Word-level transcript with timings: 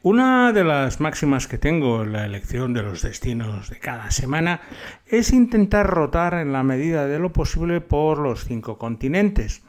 Una 0.00 0.52
de 0.52 0.62
las 0.62 1.00
máximas 1.00 1.48
que 1.48 1.58
tengo 1.58 2.04
en 2.04 2.12
la 2.12 2.24
elección 2.24 2.72
de 2.72 2.84
los 2.84 3.02
destinos 3.02 3.68
de 3.68 3.80
cada 3.80 4.12
semana 4.12 4.60
es 5.06 5.32
intentar 5.32 5.88
rotar 5.88 6.34
en 6.34 6.52
la 6.52 6.62
medida 6.62 7.08
de 7.08 7.18
lo 7.18 7.32
posible 7.32 7.80
por 7.80 8.18
los 8.18 8.44
cinco 8.44 8.78
continentes. 8.78 9.64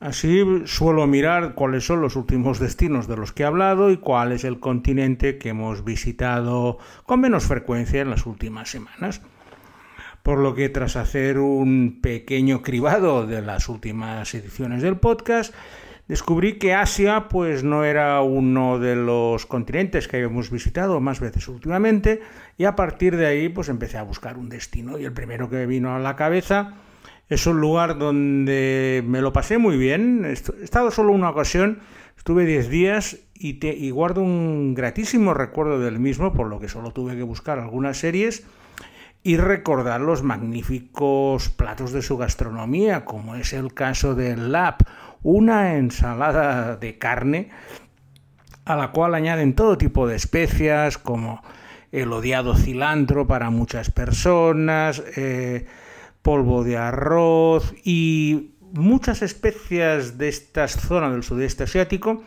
Así 0.00 0.44
suelo 0.64 1.06
mirar 1.06 1.54
cuáles 1.54 1.86
son 1.86 2.00
los 2.00 2.16
últimos 2.16 2.58
destinos 2.58 3.06
de 3.06 3.16
los 3.16 3.30
que 3.30 3.44
he 3.44 3.46
hablado 3.46 3.92
y 3.92 3.98
cuál 3.98 4.32
es 4.32 4.42
el 4.42 4.58
continente 4.58 5.38
que 5.38 5.50
hemos 5.50 5.84
visitado 5.84 6.78
con 7.06 7.20
menos 7.20 7.44
frecuencia 7.44 8.00
en 8.00 8.10
las 8.10 8.26
últimas 8.26 8.68
semanas. 8.68 9.22
Por 10.24 10.40
lo 10.40 10.56
que 10.56 10.68
tras 10.68 10.96
hacer 10.96 11.38
un 11.38 12.00
pequeño 12.02 12.60
cribado 12.60 13.24
de 13.24 13.40
las 13.40 13.68
últimas 13.68 14.34
ediciones 14.34 14.82
del 14.82 14.96
podcast, 14.96 15.54
descubrí 16.08 16.54
que 16.54 16.74
Asia 16.74 17.28
pues 17.28 17.62
no 17.62 17.84
era 17.84 18.20
uno 18.22 18.78
de 18.78 18.96
los 18.96 19.46
continentes 19.46 20.08
que 20.08 20.16
habíamos 20.16 20.50
visitado 20.50 21.00
más 21.00 21.20
veces 21.20 21.46
últimamente 21.48 22.20
y 22.56 22.64
a 22.64 22.74
partir 22.74 23.16
de 23.16 23.26
ahí 23.26 23.48
pues 23.48 23.68
empecé 23.68 23.98
a 23.98 24.02
buscar 24.02 24.38
un 24.38 24.48
destino 24.48 24.98
y 24.98 25.04
el 25.04 25.12
primero 25.12 25.48
que 25.50 25.66
vino 25.66 25.94
a 25.94 25.98
la 25.98 26.16
cabeza 26.16 26.74
es 27.28 27.46
un 27.46 27.60
lugar 27.60 27.98
donde 27.98 29.04
me 29.06 29.20
lo 29.20 29.34
pasé 29.34 29.58
muy 29.58 29.76
bien, 29.76 30.24
he 30.24 30.32
estado 30.32 30.90
solo 30.90 31.12
una 31.12 31.28
ocasión, 31.28 31.80
estuve 32.16 32.46
10 32.46 32.70
días 32.70 33.18
y, 33.34 33.64
y 33.66 33.90
guardo 33.90 34.22
un 34.22 34.74
gratísimo 34.74 35.34
recuerdo 35.34 35.78
del 35.78 35.98
mismo, 35.98 36.32
por 36.32 36.46
lo 36.46 36.58
que 36.58 36.70
solo 36.70 36.92
tuve 36.92 37.16
que 37.16 37.22
buscar 37.22 37.58
algunas 37.58 37.98
series 37.98 38.46
y 39.22 39.36
recordar 39.36 40.00
los 40.00 40.22
magníficos 40.22 41.50
platos 41.50 41.92
de 41.92 42.00
su 42.00 42.16
gastronomía, 42.16 43.04
como 43.04 43.34
es 43.34 43.52
el 43.52 43.74
caso 43.74 44.14
del 44.14 44.52
Lab, 44.52 44.76
una 45.22 45.76
ensalada 45.76 46.76
de 46.76 46.98
carne 46.98 47.50
a 48.64 48.76
la 48.76 48.92
cual 48.92 49.14
añaden 49.14 49.54
todo 49.54 49.78
tipo 49.78 50.06
de 50.06 50.16
especias 50.16 50.98
como 50.98 51.42
el 51.90 52.12
odiado 52.12 52.54
cilantro 52.54 53.26
para 53.26 53.50
muchas 53.50 53.90
personas, 53.90 55.02
eh, 55.16 55.66
polvo 56.22 56.64
de 56.64 56.76
arroz 56.76 57.74
y 57.84 58.52
muchas 58.74 59.22
especias 59.22 60.18
de 60.18 60.28
esta 60.28 60.68
zona 60.68 61.10
del 61.10 61.22
sudeste 61.22 61.64
asiático 61.64 62.22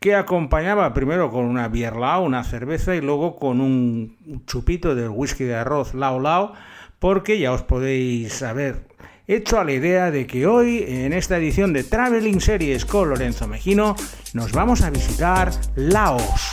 que 0.00 0.14
acompañaba 0.14 0.94
primero 0.94 1.30
con 1.30 1.44
una 1.44 1.68
bierlao, 1.68 2.22
una 2.22 2.42
cerveza 2.42 2.94
y 2.94 3.00
luego 3.00 3.36
con 3.36 3.60
un 3.60 4.42
chupito 4.46 4.94
de 4.94 5.08
whisky 5.08 5.44
de 5.44 5.56
arroz 5.56 5.94
lao 5.94 6.20
lao, 6.20 6.54
porque 6.98 7.38
ya 7.38 7.52
os 7.52 7.62
podéis 7.62 8.32
saber 8.32 8.86
hecho 9.34 9.60
a 9.60 9.64
la 9.64 9.72
idea 9.72 10.10
de 10.10 10.26
que 10.26 10.46
hoy, 10.46 10.84
en 10.86 11.12
esta 11.12 11.36
edición 11.36 11.72
de 11.72 11.84
Traveling 11.84 12.40
Series 12.40 12.84
con 12.84 13.10
Lorenzo 13.10 13.46
Mejino, 13.46 13.94
nos 14.34 14.50
vamos 14.50 14.82
a 14.82 14.90
visitar 14.90 15.52
Laos. 15.76 16.50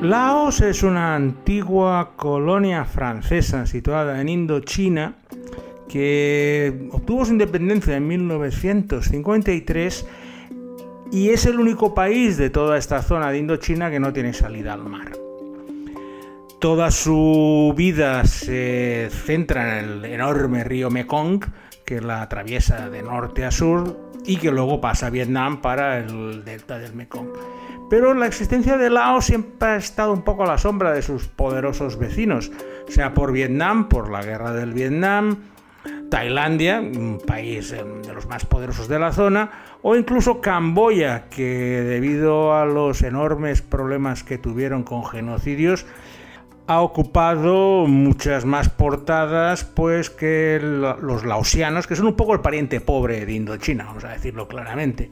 Laos 0.00 0.62
es 0.62 0.82
una 0.82 1.14
antigua 1.14 2.12
colonia 2.16 2.86
francesa 2.86 3.66
situada 3.66 4.22
en 4.22 4.30
Indochina 4.30 5.16
que 5.88 6.88
obtuvo 6.92 7.26
su 7.26 7.32
independencia 7.32 7.94
en 7.96 8.08
1953 8.08 10.06
y 11.14 11.30
es 11.30 11.46
el 11.46 11.60
único 11.60 11.94
país 11.94 12.36
de 12.38 12.50
toda 12.50 12.76
esta 12.76 13.00
zona 13.00 13.30
de 13.30 13.38
Indochina 13.38 13.88
que 13.88 14.00
no 14.00 14.12
tiene 14.12 14.32
salida 14.32 14.72
al 14.72 14.82
mar. 14.82 15.12
Toda 16.58 16.90
su 16.90 17.72
vida 17.76 18.24
se 18.24 19.10
centra 19.12 19.78
en 19.78 19.84
el 19.84 20.04
enorme 20.06 20.64
río 20.64 20.90
Mekong, 20.90 21.44
que 21.86 22.00
la 22.00 22.20
atraviesa 22.20 22.90
de 22.90 23.04
norte 23.04 23.44
a 23.44 23.52
sur 23.52 23.96
y 24.24 24.38
que 24.38 24.50
luego 24.50 24.80
pasa 24.80 25.06
a 25.06 25.10
Vietnam 25.10 25.62
para 25.62 25.98
el 25.98 26.44
delta 26.44 26.80
del 26.80 26.96
Mekong. 26.96 27.28
Pero 27.88 28.12
la 28.14 28.26
existencia 28.26 28.76
de 28.76 28.90
Laos 28.90 29.26
siempre 29.26 29.68
ha 29.68 29.76
estado 29.76 30.12
un 30.12 30.22
poco 30.22 30.42
a 30.42 30.48
la 30.48 30.58
sombra 30.58 30.90
de 30.90 31.02
sus 31.02 31.28
poderosos 31.28 31.96
vecinos, 31.96 32.50
sea 32.88 33.14
por 33.14 33.30
Vietnam, 33.30 33.88
por 33.88 34.10
la 34.10 34.22
guerra 34.22 34.52
del 34.52 34.72
Vietnam, 34.72 35.36
Tailandia, 36.10 36.80
un 36.80 37.20
país 37.24 37.72
em, 37.72 38.02
de 38.02 38.14
los 38.14 38.26
más 38.26 38.46
poderosos 38.46 38.88
de 38.88 38.98
la 38.98 39.12
zona, 39.12 39.50
o 39.82 39.96
incluso 39.96 40.40
Camboya, 40.40 41.28
que 41.28 41.82
debido 41.82 42.54
a 42.54 42.64
los 42.64 43.02
enormes 43.02 43.62
problemas 43.62 44.22
que 44.22 44.38
tuvieron 44.38 44.84
con 44.84 45.04
genocidios, 45.04 45.86
ha 46.66 46.80
ocupado 46.80 47.86
muchas 47.86 48.44
más 48.44 48.70
portadas 48.70 49.64
pues 49.64 50.08
que 50.08 50.58
los 50.62 51.24
laosianos, 51.24 51.86
que 51.86 51.96
son 51.96 52.06
un 52.06 52.16
poco 52.16 52.32
el 52.32 52.40
pariente 52.40 52.80
pobre 52.80 53.26
de 53.26 53.32
Indochina, 53.32 53.84
vamos 53.84 54.04
a 54.04 54.10
decirlo 54.10 54.48
claramente. 54.48 55.10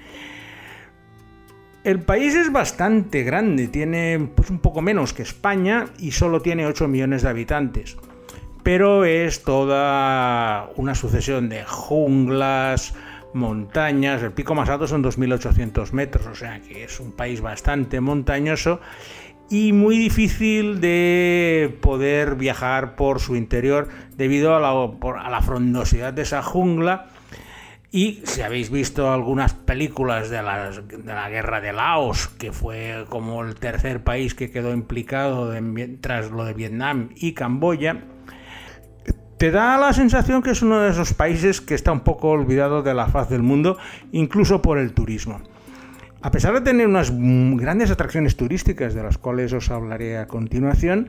El 1.85 2.01
país 2.01 2.35
es 2.37 2.53
bastante 2.53 3.25
grande, 3.25 3.67
tiene 3.67 4.31
pues, 4.37 4.51
un 4.51 4.61
poco 4.61 4.83
menos 4.83 5.13
que 5.13 5.23
España 5.23 5.87
y 5.99 6.13
solo 6.13 6.41
tiene 6.41 6.65
8 6.65 6.87
millones 6.87 7.23
de 7.23 7.29
habitantes 7.29 7.97
pero 8.63 9.05
es 9.05 9.43
toda 9.43 10.71
una 10.77 10.95
sucesión 10.95 11.49
de 11.49 11.65
junglas, 11.65 12.95
montañas, 13.35 14.23
el 14.23 14.33
pico 14.33 14.55
más 14.55 14.69
alto 14.69 14.87
son 14.87 15.03
2.800 15.03 15.93
metros, 15.93 16.27
o 16.27 16.35
sea 16.35 16.61
que 16.61 16.85
es 16.85 17.01
un 17.01 17.13
país 17.13 17.41
bastante 17.41 18.01
montañoso 18.01 18.81
y 19.53 19.73
muy 19.73 19.99
difícil 19.99 20.81
de 20.81 21.77
poder 21.83 22.37
viajar 22.37 22.97
por 22.97 23.21
su 23.21 23.37
interior 23.37 23.89
debido 24.17 24.57
a 24.57 24.61
la, 24.61 25.43
frondosidad 25.43 26.13
de 26.13 26.23
esa 26.23 26.43
jungla. 26.43 27.09
Y 27.91 28.23
si 28.25 28.41
habéis 28.41 28.71
visto 28.71 29.13
algunas 29.13 29.53
películas 29.53 30.31
de 30.31 30.43
la, 30.43 30.71
de 30.71 31.03
la, 31.05 31.29
guerra 31.29 31.61
de 31.61 31.75
Laos, 31.75 32.29
que 32.29 32.51
fue 32.51 33.05
como 33.11 33.45
el 33.45 33.55
tercer 33.57 34.03
país 34.03 34.35
que 34.35 34.51
quedó 34.51 34.73
implicado 34.73 35.53
tras 36.01 36.31
lo 36.31 36.47
de 36.47 36.55
Vietnam 36.55 37.11
y 37.17 37.35
Camboya, 37.35 38.05
te 39.43 39.51
da 39.51 39.77
la 39.77 39.93
sensación 39.93 40.41
que 40.41 40.53
es 40.53 40.63
uno 40.63 40.79
de 40.79 40.91
esos 40.93 41.15
países 41.15 41.61
que 41.61 41.75
está 41.75 41.91
un 41.91 42.03
poco 42.03 42.29
olvidado 42.29 42.85
de 42.85 42.95
la 42.95 43.09
faz 43.09 43.29
del 43.29 43.43
mundo, 43.43 43.77
incluso 44.13 44.63
por 44.63 44.79
el 44.79 44.93
turismo. 44.93 45.41
A 46.21 46.31
pesar 46.31 46.55
de 46.55 46.61
tener 46.61 46.87
unas 46.87 47.11
grandes 47.13 47.91
atracciones 47.91 48.37
turísticas 48.37 48.95
de 48.95 49.03
las 49.03 49.19
cuales 49.19 49.53
os 49.53 49.69
hablaré 49.73 50.17
a 50.17 50.29
continuación, 50.29 51.09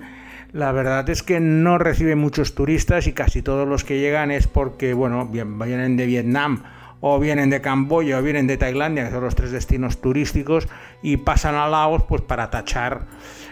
la 0.51 0.71
verdad 0.71 1.07
es 1.11 1.21
que 1.21 1.39
no 1.39 1.77
recibe 1.77 2.15
muchos 2.15 2.55
turistas 2.55 3.05
y 3.05 3.13
casi 3.13 3.43
todos 3.43 3.67
los 3.67 3.83
que 3.83 3.99
llegan 3.99 4.31
es 4.31 4.47
porque, 4.47 4.95
bueno, 4.95 5.27
vienen 5.27 5.95
de 5.95 6.07
Vietnam 6.07 6.63
o 7.01 7.19
vienen 7.19 7.51
de 7.51 7.61
Camboya 7.61 8.17
o 8.17 8.23
vienen 8.23 8.47
de 8.47 8.57
Tailandia, 8.57 9.05
que 9.05 9.11
son 9.11 9.25
los 9.25 9.35
tres 9.35 9.51
destinos 9.51 10.01
turísticos, 10.01 10.67
y 11.03 11.17
pasan 11.17 11.53
a 11.53 11.67
Laos 11.67 12.05
pues 12.09 12.23
para 12.23 12.49
tachar 12.49 13.05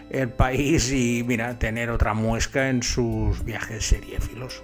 el 0.09 0.29
país 0.29 0.91
y 0.91 1.23
mira, 1.23 1.59
tener 1.59 1.91
otra 1.91 2.15
muesca 2.15 2.69
en 2.69 2.81
sus 2.81 3.45
viajes 3.45 3.85
seriéfilos. 3.85 4.63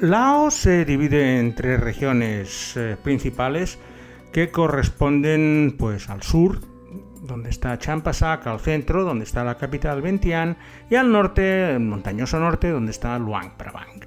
Laos 0.00 0.54
se 0.54 0.86
divide 0.86 1.38
en 1.38 1.54
tres 1.54 1.78
regiones 1.78 2.74
eh, 2.76 2.96
principales 3.02 3.78
que 4.32 4.50
corresponden 4.50 5.76
pues 5.78 6.08
al 6.08 6.22
sur, 6.22 6.60
donde 7.20 7.50
está 7.50 7.78
Champasak, 7.78 8.46
al 8.46 8.60
centro, 8.60 9.04
donde 9.04 9.24
está 9.24 9.44
la 9.44 9.58
capital 9.58 10.00
Vientiane, 10.00 10.56
y 10.88 10.94
al 10.94 11.12
norte, 11.12 11.72
el 11.72 11.80
montañoso 11.80 12.40
norte, 12.40 12.70
donde 12.70 12.92
está 12.92 13.18
Luang 13.18 13.58
Prabang. 13.58 14.00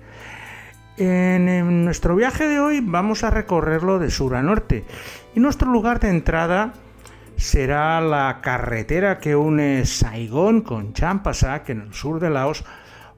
En, 0.97 1.85
nuestro 1.85 2.15
viaje 2.15 2.47
de 2.47 2.59
hoy 2.59 2.81
vamos 2.83 3.23
a 3.23 3.29
recorrerlo 3.29 3.99
de 3.99 4.09
sur 4.09 4.35
a 4.35 4.41
norte 4.41 4.85
y 5.35 5.39
nuestro 5.39 5.71
lugar 5.71 5.99
de 5.99 6.09
entrada 6.09 6.73
será 7.35 7.99
la 7.99 8.39
carretera 8.41 9.19
que 9.19 9.35
une 9.35 9.85
Saigón 9.85 10.61
con 10.61 10.93
Champasak 10.93 11.69
en 11.69 11.81
el 11.81 11.93
sur 11.93 12.19
de 12.19 12.29
Laos 12.29 12.63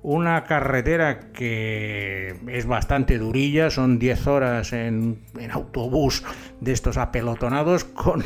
una 0.05 0.43
carretera 0.43 1.31
que 1.33 2.35
es 2.47 2.67
bastante 2.67 3.17
durilla, 3.17 3.71
son 3.71 3.97
10 3.97 4.27
horas 4.27 4.71
en, 4.71 5.23
autobús 5.49 6.23
de 6.61 6.73
estos 6.73 6.97
apelotonados 6.97 7.85
con, 7.85 8.23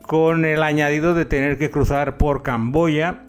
con 0.00 0.46
el 0.46 0.62
añadido 0.62 1.14
de 1.14 1.26
tener 1.26 1.58
que 1.58 1.70
cruzar 1.70 2.16
por 2.16 2.42
Camboya 2.42 3.24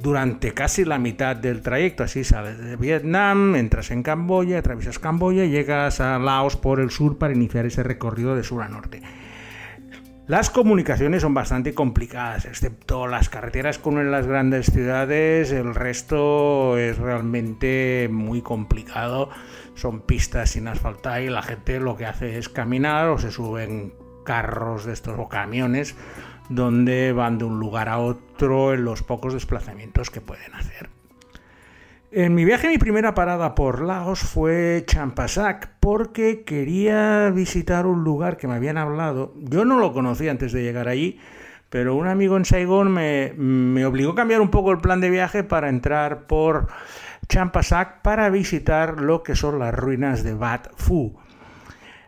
durante 0.00 0.54
casi 0.54 0.84
la 0.84 1.00
mitad 1.00 1.34
del 1.34 1.62
trayecto. 1.62 2.04
Así 2.04 2.22
sales 2.22 2.58
de 2.58 2.76
Vietnam, 2.76 3.56
entras 3.56 3.90
en 3.90 4.04
Camboya, 4.04 4.60
atraviesas 4.60 5.00
Camboya 5.00 5.44
y 5.44 5.50
llegas 5.50 6.00
a 6.00 6.16
Laos 6.20 6.56
por 6.56 6.78
el 6.78 6.90
sur 6.90 7.18
para 7.18 7.34
iniciar 7.34 7.66
ese 7.66 7.82
recorrido 7.82 8.36
de 8.36 8.44
sur 8.44 8.62
a 8.62 8.68
norte. 8.68 9.02
Las 10.30 10.48
comunicaciones 10.48 11.22
son 11.22 11.34
bastante 11.34 11.74
complicadas, 11.74 12.44
excepto 12.44 13.08
las 13.08 13.28
carreteras 13.28 13.80
con 13.80 14.12
las 14.12 14.28
grandes 14.28 14.66
ciudades, 14.66 15.50
el 15.50 15.74
resto 15.74 16.78
es 16.78 16.98
realmente 16.98 18.08
muy 18.12 18.40
complicado. 18.40 19.30
Son 19.74 20.02
pistas 20.02 20.50
sin 20.50 20.68
asfaltar 20.68 21.22
y 21.22 21.30
la 21.30 21.42
gente 21.42 21.80
lo 21.80 21.96
que 21.96 22.06
hace 22.06 22.38
es 22.38 22.48
caminar 22.48 23.08
o 23.08 23.18
se 23.18 23.32
suben 23.32 23.92
carros 24.24 24.84
de 24.84 24.92
estos 24.92 25.18
o 25.18 25.28
camiones 25.28 25.96
donde 26.48 27.12
van 27.12 27.38
de 27.38 27.46
un 27.46 27.58
lugar 27.58 27.88
a 27.88 27.98
otro 27.98 28.72
en 28.72 28.84
los 28.84 29.02
pocos 29.02 29.34
desplazamientos 29.34 30.10
que 30.10 30.20
pueden 30.20 30.54
hacer. 30.54 30.99
En 32.12 32.34
mi 32.34 32.44
viaje, 32.44 32.68
mi 32.68 32.78
primera 32.78 33.14
parada 33.14 33.54
por 33.54 33.82
Laos 33.82 34.18
fue 34.18 34.82
Champasak, 34.84 35.76
porque 35.78 36.42
quería 36.42 37.30
visitar 37.30 37.86
un 37.86 38.02
lugar 38.02 38.36
que 38.36 38.48
me 38.48 38.54
habían 38.54 38.78
hablado. 38.78 39.32
Yo 39.36 39.64
no 39.64 39.78
lo 39.78 39.92
conocía 39.92 40.32
antes 40.32 40.50
de 40.50 40.64
llegar 40.64 40.88
allí, 40.88 41.20
pero 41.68 41.94
un 41.94 42.08
amigo 42.08 42.36
en 42.36 42.44
Saigón 42.44 42.90
me, 42.90 43.84
obligó 43.84 44.10
a 44.10 44.14
cambiar 44.16 44.40
un 44.40 44.50
poco 44.50 44.72
el 44.72 44.78
plan 44.78 45.00
de 45.00 45.08
viaje 45.08 45.44
para 45.44 45.68
entrar 45.68 46.26
por 46.26 46.66
Champasak 47.28 48.02
para 48.02 48.28
visitar 48.28 49.00
lo 49.00 49.22
que 49.22 49.36
son 49.36 49.60
las 49.60 49.72
ruinas 49.72 50.24
de 50.24 50.34
Bat 50.34 50.66
Phu. 50.74 51.16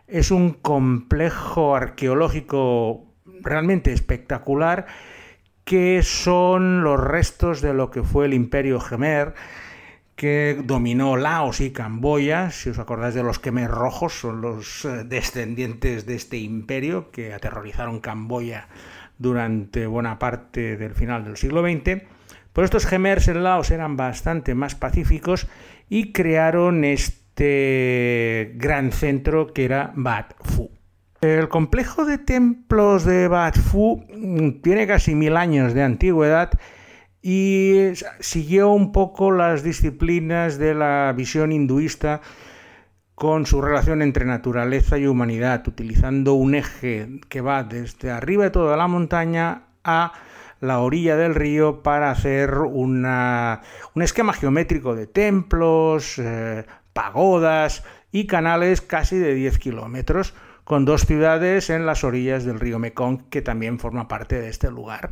Es 0.07 0.31
un 0.31 0.51
complejo 0.51 1.77
arqueológico 1.77 3.05
realmente 3.39 3.93
espectacular 3.93 4.85
que 5.63 6.03
son 6.03 6.83
los 6.83 6.99
restos 6.99 7.61
de 7.61 7.73
lo 7.73 7.89
que 7.89 8.03
fue 8.03 8.25
el 8.25 8.33
imperio 8.33 8.81
Gemer 8.81 9.33
que 10.15 10.61
dominó 10.63 11.17
Laos 11.17 11.59
y 11.61 11.71
Camboya, 11.71 12.51
si 12.51 12.69
os 12.69 12.79
acordáis 12.79 13.15
de 13.15 13.23
los 13.23 13.39
Khmer 13.39 13.69
rojos, 13.69 14.13
son 14.13 14.41
los 14.41 14.85
eh, 14.85 15.03
descendientes 15.05 16.05
de 16.05 16.15
este 16.15 16.37
imperio 16.37 17.09
que 17.11 17.33
aterrorizaron 17.33 17.99
Camboya 17.99 18.67
durante 19.17 19.87
buena 19.87 20.19
parte 20.19 20.77
del 20.77 20.93
final 20.93 21.23
del 21.23 21.37
siglo 21.37 21.61
XX. 21.61 22.03
Pues 22.53 22.65
estos 22.65 22.85
Khmers 22.85 23.27
en 23.29 23.43
Laos 23.43 23.71
eran 23.71 23.97
bastante 23.97 24.53
más 24.53 24.75
pacíficos 24.75 25.47
y 25.89 26.11
crearon 26.11 26.83
este 26.83 28.53
gran 28.55 28.91
centro 28.91 29.53
que 29.53 29.65
era 29.65 29.91
Bat 29.95 30.33
Phu. 30.43 30.69
El 31.21 31.47
complejo 31.49 32.05
de 32.05 32.17
templos 32.17 33.05
de 33.05 33.27
Bat 33.27 33.57
Phu 33.57 34.05
mm, 34.13 34.61
tiene 34.61 34.85
casi 34.85 35.15
mil 35.15 35.37
años 35.37 35.73
de 35.73 35.81
antigüedad 35.81 36.51
y 37.25 37.93
siguió 38.19 38.69
un 38.69 38.91
poco 38.91 39.31
las 39.31 39.63
disciplinas 39.63 40.57
de 40.57 40.75
la 40.75 41.13
visión 41.15 41.53
hinduista 41.53 42.19
con 43.15 43.45
su 43.45 43.61
relación 43.61 44.01
entre 44.01 44.25
naturaleza 44.25 44.97
y 44.97 45.07
humanidad, 45.07 45.65
utilizando 45.65 46.33
un 46.33 46.53
eje 46.53 47.21
que 47.29 47.39
va 47.39 47.63
desde 47.63 48.11
arriba 48.11 48.43
de 48.43 48.49
toda 48.49 48.75
la 48.75 48.89
montaña 48.89 49.63
a 49.85 50.11
la 50.59 50.79
orilla 50.79 51.15
del 51.15 51.33
río 51.33 51.81
para 51.81 52.11
hacer 52.11 52.57
un 52.57 53.05
esquema 53.95 54.33
geométrico 54.33 54.93
de 54.93 55.07
templos, 55.07 56.19
eh, 56.19 56.65
pagodas 56.91 57.85
y 58.11 58.27
canales 58.27 58.81
casi 58.81 59.17
de 59.17 59.33
10 59.33 59.59
kilómetros, 59.59 60.33
con 60.65 60.83
dos 60.83 61.05
ciudades 61.05 61.69
en 61.69 61.85
las 61.85 62.03
orillas 62.03 62.43
del 62.43 62.59
río 62.59 62.79
Mekong 62.79 63.29
que 63.29 63.41
también 63.41 63.79
forma 63.79 64.09
parte 64.09 64.41
de 64.41 64.49
este 64.49 64.69
lugar. 64.69 65.11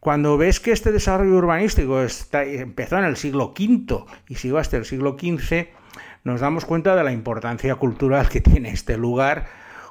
Cuando 0.00 0.36
ves 0.36 0.60
que 0.60 0.72
este 0.72 0.92
desarrollo 0.92 1.36
urbanístico 1.36 2.00
empezó 2.32 2.98
en 2.98 3.04
el 3.04 3.16
siglo 3.16 3.54
V 3.58 4.04
y 4.28 4.34
siguió 4.36 4.58
hasta 4.58 4.76
el 4.76 4.84
siglo 4.84 5.16
XV, 5.18 5.68
nos 6.24 6.40
damos 6.40 6.64
cuenta 6.64 6.94
de 6.94 7.04
la 7.04 7.12
importancia 7.12 7.74
cultural 7.76 8.28
que 8.28 8.40
tiene 8.40 8.70
este 8.70 8.96
lugar 8.96 9.46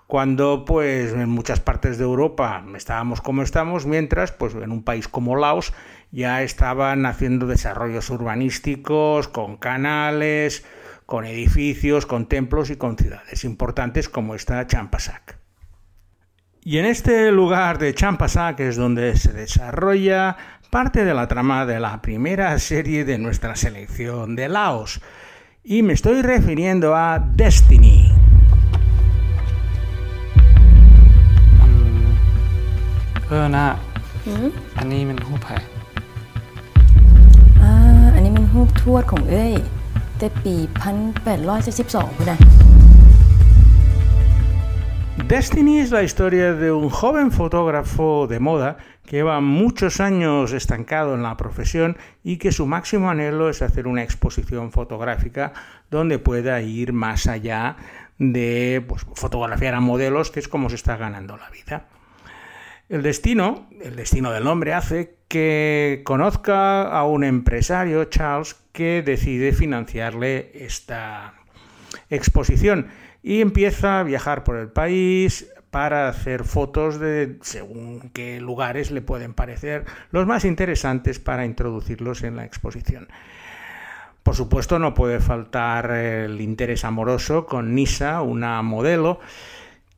cuando 0.07 0.65
pues 0.65 1.13
en 1.13 1.29
muchas 1.29 1.59
partes 1.59 1.97
de 1.97 2.03
Europa 2.03 2.63
estábamos 2.75 3.21
como 3.21 3.41
estamos, 3.41 3.85
mientras 3.85 4.31
pues 4.31 4.53
en 4.53 4.71
un 4.71 4.83
país 4.83 5.07
como 5.07 5.35
Laos 5.35 5.73
ya 6.11 6.43
estaban 6.43 7.05
haciendo 7.05 7.47
desarrollos 7.47 8.09
urbanísticos 8.09 9.27
con 9.27 9.57
canales, 9.57 10.63
con 11.05 11.25
edificios, 11.25 12.05
con 12.05 12.27
templos 12.27 12.69
y 12.69 12.75
con 12.75 12.97
ciudades 12.97 13.43
importantes 13.43 14.09
como 14.09 14.35
esta 14.35 14.65
Champasak. 14.67 15.44
Y 16.67 16.79
en 16.79 16.87
este 16.87 17.31
lugar 17.31 17.77
de 17.77 17.93
Champasak 17.93 18.59
es 18.59 18.75
donde 18.75 19.15
se 19.17 19.31
desarrolla 19.31 20.35
parte 20.71 21.05
de 21.05 21.13
la 21.13 21.27
trama 21.27 21.63
de 21.67 21.79
la 21.79 22.01
primera 22.01 22.57
serie 22.57 23.05
de 23.05 23.19
nuestra 23.19 23.55
selección 23.55 24.35
de 24.35 24.49
Laos. 24.49 24.99
Y 25.63 25.83
me 25.83 25.93
estoy 25.93 26.23
refiriendo 26.23 26.95
a 26.95 27.19
Destiny. 27.19 28.11
Destiny 45.27 45.79
es 45.79 45.89
la 45.89 46.03
historia 46.03 46.53
de 46.53 46.71
un 46.71 46.91
joven 46.91 47.31
fotógrafo 47.31 48.27
de 48.27 48.39
moda 48.39 48.77
que 49.07 49.15
lleva 49.15 49.41
muchos 49.41 49.99
años 49.99 50.53
estancado 50.53 51.15
en 51.15 51.23
la 51.23 51.35
profesión 51.35 51.97
y 52.23 52.37
que 52.37 52.51
su 52.51 52.67
máximo 52.67 53.09
anhelo 53.09 53.49
es 53.49 53.63
hacer 53.63 53.87
una 53.87 54.03
exposición 54.03 54.71
fotográfica 54.71 55.51
donde 55.89 56.19
pueda 56.19 56.61
ir 56.61 56.93
más 56.93 57.25
allá 57.25 57.75
de 58.19 58.85
pues, 58.87 59.03
fotografiar 59.15 59.73
a 59.73 59.79
modelos, 59.79 60.29
que 60.29 60.39
es 60.39 60.47
como 60.47 60.69
se 60.69 60.75
está 60.75 60.95
ganando 60.95 61.37
la 61.37 61.49
vida. 61.49 61.87
El 62.87 63.01
destino, 63.01 63.67
el 63.81 63.95
destino 63.95 64.31
del 64.31 64.43
nombre, 64.43 64.75
hace 64.75 65.17
que 65.27 66.03
conozca 66.05 66.83
a 66.83 67.03
un 67.03 67.23
empresario, 67.23 68.05
Charles, 68.05 68.57
que 68.71 69.01
decide 69.01 69.53
financiarle 69.53 70.51
esta 70.53 71.33
exposición 72.11 72.89
y 73.25 73.41
empieza 73.41 73.99
a 73.99 74.03
viajar 74.03 74.43
por 74.43 74.55
el 74.55 74.67
país 74.67 75.51
para 75.71 76.07
hacer 76.07 76.43
fotos 76.43 76.99
de 76.99 77.39
según 77.41 78.11
qué 78.13 78.39
lugares 78.39 78.91
le 78.91 79.01
pueden 79.01 79.33
parecer 79.33 79.83
los 80.11 80.27
más 80.27 80.45
interesantes 80.45 81.17
para 81.17 81.43
introducirlos 81.43 82.21
en 82.21 82.35
la 82.35 82.45
exposición. 82.45 83.07
Por 84.21 84.35
supuesto 84.35 84.77
no 84.77 84.93
puede 84.93 85.19
faltar 85.19 85.89
el 85.89 86.39
interés 86.39 86.85
amoroso 86.85 87.47
con 87.47 87.73
Nisa, 87.73 88.21
una 88.21 88.61
modelo 88.61 89.19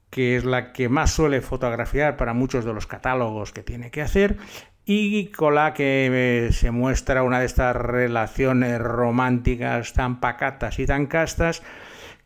que 0.09 0.37
es 0.37 0.45
la 0.45 0.71
que 0.71 0.87
más 0.87 1.11
suele 1.11 1.41
fotografiar 1.41 2.15
para 2.15 2.33
muchos 2.33 2.63
de 2.63 2.73
los 2.73 2.87
catálogos 2.87 3.51
que 3.51 3.61
tiene 3.61 3.91
que 3.91 4.01
hacer 4.01 4.37
y 4.85 5.27
con 5.31 5.55
la 5.55 5.73
que 5.73 6.47
se 6.53 6.71
muestra 6.71 7.23
una 7.23 7.41
de 7.41 7.45
estas 7.45 7.75
relaciones 7.75 8.79
románticas 8.79 9.91
tan 9.91 10.21
pacatas 10.21 10.79
y 10.79 10.85
tan 10.85 11.07
castas 11.07 11.61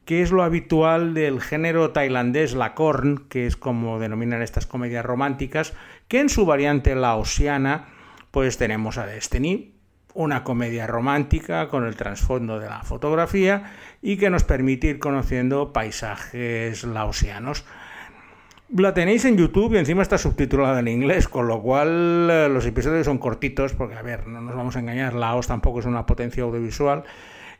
que 0.06 0.22
es 0.22 0.32
lo 0.32 0.44
habitual 0.44 1.14
del 1.14 1.42
género 1.42 1.92
tailandés 1.92 2.54
la 2.54 2.74
corn, 2.74 3.26
que 3.30 3.46
es 3.46 3.56
como 3.56 4.00
denominan 4.00 4.42
estas 4.42 4.66
comedias 4.66 5.06
románticas, 5.06 5.74
que 6.08 6.20
en 6.20 6.30
su 6.30 6.46
variante 6.46 6.96
laosiana, 6.96 7.90
pues 8.32 8.58
tenemos 8.58 8.98
a 8.98 9.06
Destiny, 9.06 9.76
una 10.14 10.44
comedia 10.44 10.88
romántica 10.88 11.70
con 11.70 11.86
el 11.86 11.96
trasfondo 11.96 12.60
de 12.60 12.68
la 12.68 12.84
fotografía 12.84 13.72
y 14.02 14.18
que 14.18 14.30
nos 14.30 14.44
permite 14.44 14.88
ir 14.88 15.00
conociendo 15.00 15.72
paisajes 15.72 16.84
laosianos. 16.84 17.64
La 18.76 18.94
tenéis 18.94 19.26
en 19.26 19.38
YouTube 19.38 19.74
y 19.74 19.78
encima 19.78 20.02
está 20.02 20.18
subtitulada 20.18 20.80
en 20.80 20.88
inglés, 20.88 21.28
con 21.28 21.48
lo 21.48 21.62
cual 21.62 22.30
eh, 22.32 22.48
los 22.50 22.66
episodios 22.66 23.06
son 23.06 23.18
cortitos, 23.18 23.74
porque 23.74 23.96
a 23.96 24.02
ver, 24.02 24.28
no 24.28 24.42
nos 24.42 24.56
vamos 24.56 24.78
a 24.78 24.80
engañar, 24.80 25.14
Laos 25.14 25.48
tampoco 25.48 25.82
es 25.82 25.86
una 25.86 26.06
potencia 26.06 26.44
audiovisual 26.44 27.04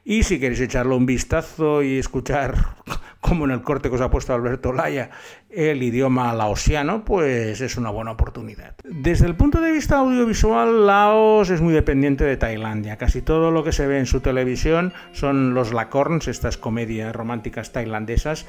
y 0.04 0.24
si 0.24 0.40
queréis 0.40 0.62
echarle 0.62 0.96
un 0.96 1.06
vistazo 1.06 1.84
y 1.84 2.00
escuchar, 2.00 2.56
como 3.22 3.46
en 3.46 3.52
el 3.52 3.62
corte 3.62 3.90
que 3.90 3.96
os 3.96 4.02
ha 4.02 4.10
puesto 4.10 4.34
Alberto 4.34 4.74
Laya, 4.74 5.12
el 5.50 5.84
idioma 5.84 6.34
laosiano, 6.34 7.06
pues 7.06 7.62
es 7.62 7.78
una 7.78 7.92
buena 7.92 8.12
oportunidad. 8.12 8.76
Desde 8.84 9.28
el 9.28 9.36
punto 9.36 9.62
de 9.62 9.72
vista 9.72 10.00
audiovisual, 10.00 10.88
Laos 10.88 11.50
es 11.50 11.62
muy 11.62 11.74
dependiente 11.74 12.24
de 12.24 12.38
Tailandia. 12.38 12.98
Casi 12.98 13.22
todo 13.22 13.52
lo 13.52 13.64
que 13.64 13.72
se 13.72 13.86
ve 13.86 14.00
en 14.00 14.08
su 14.08 14.22
televisión 14.22 14.94
son 15.12 15.54
los 15.54 15.72
lacorns, 15.72 16.28
estas 16.28 16.58
comedias 16.58 17.16
románticas 17.16 17.72
tailandesas, 17.72 18.48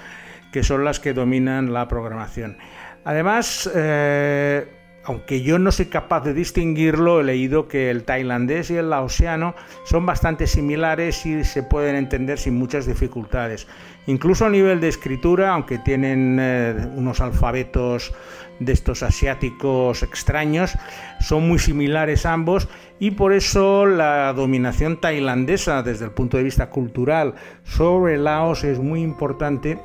que 0.53 0.63
son 0.63 0.85
las 0.85 1.01
que 1.01 1.13
dominan 1.13 1.73
la 1.73 1.87
programación. 1.89 2.57
Además, 3.05 3.71
eh, 3.75 4.67
aunque 5.05 5.43
yo 5.43 5.59
no 5.59 5.73
soy 5.73 5.87
capaz 5.87 6.21
de 6.21 6.35
distinguirlo, 6.35 7.21
he 7.21 7.25
leído 7.25 7.67
que 7.67 7.91
el 7.91 8.05
tailandés 8.05 8.71
y 8.71 8.77
el 8.77 8.91
laosiano 8.91 9.55
son 9.85 10.07
bastante 10.07 10.47
similares 10.47 11.27
y 11.27 11.45
se 11.45 11.63
pueden 11.63 11.97
entender 11.97 12.39
sin 12.39 12.55
muchas 12.55 12.87
dificultades. 12.87 13.67
Incluso 14.07 14.47
a 14.47 14.51
nivel 14.51 14.81
de 14.81 14.89
escritura, 14.89 15.53
aunque 15.53 15.79
tienen 15.79 16.39
eh, 16.41 16.75
unos 16.95 17.21
alfabetos 17.21 18.13
de 18.59 18.73
estos 18.73 19.03
asiáticos 19.03 20.03
extraños, 20.03 20.75
son 21.21 21.49
muy 21.49 21.59
similares 21.59 22.27
ambos 22.27 22.69
y 23.01 23.13
por 23.13 23.33
eso 23.33 23.87
la 23.87 24.33
dominación 24.33 25.01
tailandesa 25.01 25.83
desde 25.83 26.05
el 26.05 26.13
punto 26.13 26.37
de 26.37 26.45
vista 26.45 26.71
cultural 26.71 27.35
sobre 27.65 28.19
Laos 28.19 28.63
es 28.63 28.79
muy 28.79 29.03
importante 29.03 29.79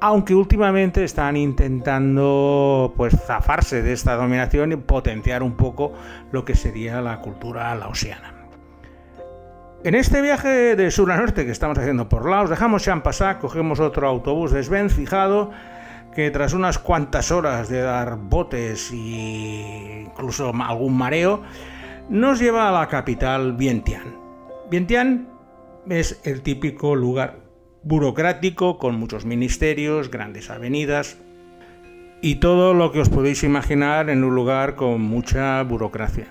aunque 0.00 0.34
últimamente 0.34 1.04
están 1.04 1.36
intentando 1.36 2.92
pues 2.96 3.14
zafarse 3.26 3.82
de 3.82 3.92
esta 3.92 4.16
dominación 4.16 4.72
y 4.72 4.76
potenciar 4.76 5.42
un 5.42 5.56
poco 5.56 5.92
lo 6.30 6.44
que 6.44 6.54
sería 6.54 7.00
la 7.00 7.20
cultura 7.20 7.74
laosiana. 7.74 8.34
En 9.84 9.94
este 9.94 10.22
viaje 10.22 10.76
de 10.76 10.90
sur 10.90 11.12
a 11.12 11.18
norte 11.18 11.44
que 11.44 11.52
estamos 11.52 11.76
haciendo 11.76 12.08
por 12.08 12.28
Laos, 12.28 12.48
dejamos 12.48 12.84
Champasak, 12.84 13.40
cogemos 13.40 13.80
otro 13.80 14.08
autobús 14.08 14.50
desvencijado 14.50 15.50
que 16.14 16.30
tras 16.30 16.54
unas 16.54 16.78
cuantas 16.78 17.30
horas 17.30 17.68
de 17.68 17.82
dar 17.82 18.16
botes 18.16 18.90
e 18.92 20.06
incluso 20.06 20.52
algún 20.54 20.96
mareo, 20.96 21.42
nos 22.08 22.38
lleva 22.38 22.68
a 22.68 22.72
la 22.72 22.88
capital 22.88 23.54
Vientiane. 23.54 24.12
Vientiane 24.70 25.26
es 25.88 26.20
el 26.24 26.40
típico 26.40 26.94
lugar 26.94 27.43
burocrático 27.84 28.78
con 28.78 28.98
muchos 28.98 29.24
ministerios, 29.24 30.10
grandes 30.10 30.50
avenidas 30.50 31.18
y 32.20 32.36
todo 32.36 32.72
lo 32.72 32.90
que 32.90 33.00
os 33.00 33.10
podéis 33.10 33.44
imaginar 33.44 34.08
en 34.08 34.24
un 34.24 34.34
lugar 34.34 34.74
con 34.76 35.02
mucha 35.02 35.62
burocracia. 35.62 36.26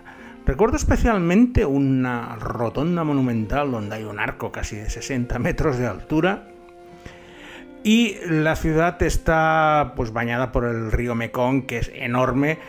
Recuerdo 0.45 0.75
especialmente 0.75 1.65
una 1.65 2.35
rotonda 2.35 3.03
monumental 3.03 3.71
donde 3.71 3.95
hay 3.95 4.03
un 4.03 4.19
arco 4.19 4.51
casi 4.51 4.75
de 4.75 4.89
60 4.89 5.39
metros 5.39 5.77
de 5.77 5.87
altura 5.87 6.49
y 7.83 8.15
la 8.27 8.55
ciudad 8.55 9.01
está 9.03 9.93
pues 9.95 10.11
bañada 10.11 10.51
por 10.51 10.65
el 10.65 10.91
río 10.91 11.15
Mekong 11.15 11.65
que 11.65 11.77
es 11.77 11.91
enorme 11.93 12.59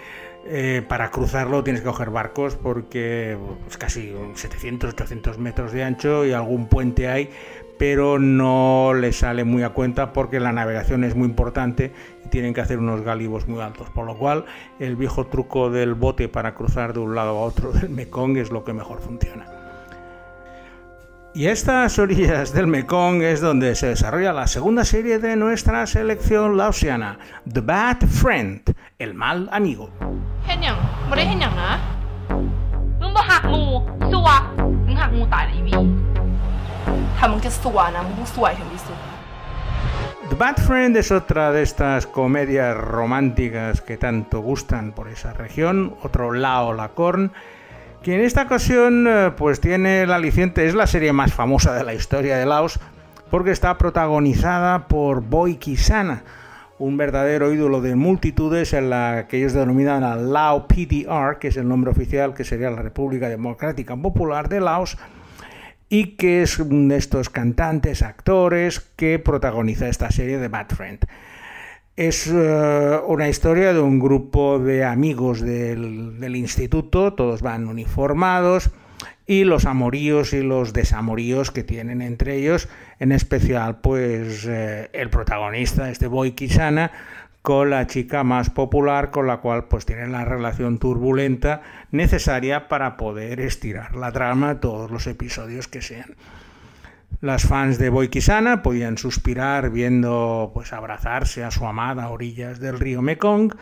eh, 0.47 0.83
para 0.87 1.11
cruzarlo 1.11 1.65
tienes 1.65 1.83
que 1.83 1.89
coger 1.89 2.11
barcos 2.11 2.57
porque 2.57 3.39
es 3.67 3.79
casi 3.79 4.13
700-800 4.13 5.39
metros 5.39 5.73
de 5.73 5.85
ancho 5.85 6.27
y 6.27 6.33
algún 6.33 6.69
puente 6.69 7.09
hay, 7.09 7.31
pero 7.79 8.19
no 8.19 8.93
le 8.95 9.13
sale 9.13 9.45
muy 9.45 9.63
a 9.63 9.71
cuenta 9.71 10.13
porque 10.13 10.41
la 10.41 10.53
navegación 10.53 11.05
es 11.05 11.15
muy 11.15 11.29
importante 11.29 11.93
y 12.25 12.29
tienen 12.29 12.55
que 12.55 12.61
hacer 12.61 12.79
unos 12.79 13.03
galivos 13.03 13.49
muy 13.49 13.61
altos. 13.61 13.91
Por 13.91 14.07
lo 14.07 14.17
cual, 14.17 14.45
el 14.79 14.97
viejo 14.97 15.27
truco 15.27 15.71
del 15.71 15.95
bote 15.95 16.29
para 16.29 16.55
cruzar 16.55 16.93
de 16.93 17.01
un 17.01 17.15
lado 17.15 17.31
a 17.31 17.43
otro 17.43 17.73
del 17.73 17.91
Mekong 17.91 18.37
es 18.37 18.51
lo 18.51 18.65
que 18.65 18.73
mejor 18.73 19.01
funciona. 19.01 19.47
Y 21.37 21.47
estas 21.49 21.99
orillas 21.99 22.55
del 22.55 22.69
Mekong 22.69 23.23
es 23.23 23.41
donde 23.41 23.75
se 23.75 23.89
desarrolla 23.89 24.33
la 24.33 24.47
segunda 24.47 24.85
serie 24.85 25.19
de 25.19 25.35
nuestra 25.35 25.85
selección 25.89 26.57
laosiana, 26.57 27.19
The 27.53 27.61
Bad 27.61 28.07
Friend, 28.07 28.63
el 29.01 29.15
mal 29.15 29.49
amigo. 29.51 29.91
The 40.29 40.37
Bad 40.37 40.57
Friend 40.59 40.97
es 40.97 41.13
otra 41.13 41.53
de 41.53 41.63
estas 41.63 42.07
comedias 42.07 42.77
románticas 42.77 43.81
que 43.81 43.97
tanto 43.97 44.41
gustan 44.41 44.93
por 44.93 45.09
esa 45.09 45.33
región, 45.33 45.95
otro 46.03 46.33
Lao 46.33 46.73
Lacorn 46.73 47.33
que 48.05 48.15
en 48.15 48.21
esta 48.21 48.43
ocasión 48.43 49.07
eh, 49.09 49.33
pues 49.35 49.61
tiene 49.61 50.03
el 50.03 50.13
aliciente, 50.13 50.67
es 50.67 50.75
la 50.75 50.87
serie 50.87 51.15
más 51.15 51.33
famosa 51.33 51.73
de 51.73 51.85
la 51.85 51.95
historia 51.95 52.37
de 52.37 52.45
Laos, 52.45 52.79
porque 53.31 53.51
está 53.51 53.79
protagonizada 53.79 54.89
por 54.89 55.23
Boy 55.23 55.57
Kisana, 55.57 56.23
un 56.79 56.99
verdadero 56.99 57.51
ídolo 57.51 57.81
de 57.81 57.97
multitudes 57.97 58.75
en 58.75 58.91
la 58.91 59.27
que 59.27 59.39
ellos 59.39 59.55
denominan 59.55 60.05
a 60.05 60.17
Lao 60.17 60.69
PDR, 60.69 61.39
que 61.39 61.49
es 61.49 61.57
el 61.57 61.67
nombre 61.67 61.93
oficial 61.93 62.35
que 62.35 62.45
sería 62.45 62.69
la 62.71 62.83
República 62.83 63.31
Democrática 63.31 63.97
Popular 63.97 64.51
de 64.51 64.61
Laos, 64.61 64.99
y 65.95 66.17
que 66.17 66.43
es 66.43 66.59
uno 66.59 66.93
de 66.93 66.99
estos 66.99 67.31
cantantes, 67.31 68.03
actores 68.03 68.81
que 68.97 69.21
protagoniza 69.21 69.89
esta 69.89 70.11
serie 70.11 70.39
de 70.39 70.49
Bad 70.49 70.71
Friend. 70.71 70.99
Es 71.95 72.27
eh, 72.27 72.99
una 73.07 73.29
historia 73.29 73.73
de 73.73 73.79
un 73.79 74.01
grupo 74.01 74.59
de 74.59 74.83
amigos 74.83 75.41
del, 75.41 76.35
instituto, 76.35 77.15
todos 77.15 77.43
van 77.43 77.69
uniformados, 77.69 78.73
y 79.25 79.45
los 79.45 79.67
amoríos 79.67 80.33
y 80.33 80.43
los 80.43 80.73
desamoríos 80.73 81.53
que 81.53 81.63
tienen 81.63 82.03
entre 82.03 82.39
ellos, 82.39 82.69
en 82.99 83.13
especial 83.13 83.81
pues 83.81 84.47
eh, 84.49 84.91
el 84.95 85.11
protagonista, 85.11 85.93
este 85.93 86.09
Boy 86.09 86.33
Kisana, 86.33 86.91
con 87.45 87.69
la 87.69 87.87
chica 87.87 88.25
más 88.25 88.49
popular 88.49 89.11
con 89.11 89.27
la 89.27 89.37
cual 89.37 89.67
pues 89.67 89.85
tienen 89.85 90.13
la 90.13 90.25
relación 90.25 90.79
turbulenta 90.79 91.61
necesaria 91.91 92.69
para 92.69 92.97
poder 92.97 93.39
estirar 93.39 93.97
la 93.97 94.13
trama 94.13 94.61
todos 94.61 94.91
los 94.91 95.07
episodios 95.07 95.69
que 95.69 95.83
sean. 95.83 96.17
Las 97.21 97.43
fans 97.43 97.77
de 97.77 97.91
Boikisana 97.91 98.63
podían 98.63 98.97
suspirar 98.97 99.69
viendo 99.69 100.53
pues 100.55 100.73
abrazarse 100.73 101.45
a 101.45 101.51
su 101.51 101.67
amada 101.67 102.05
a 102.05 102.09
orillas 102.09 102.61
del 102.61 102.81
río 102.81 103.03
Mekong 103.03 103.53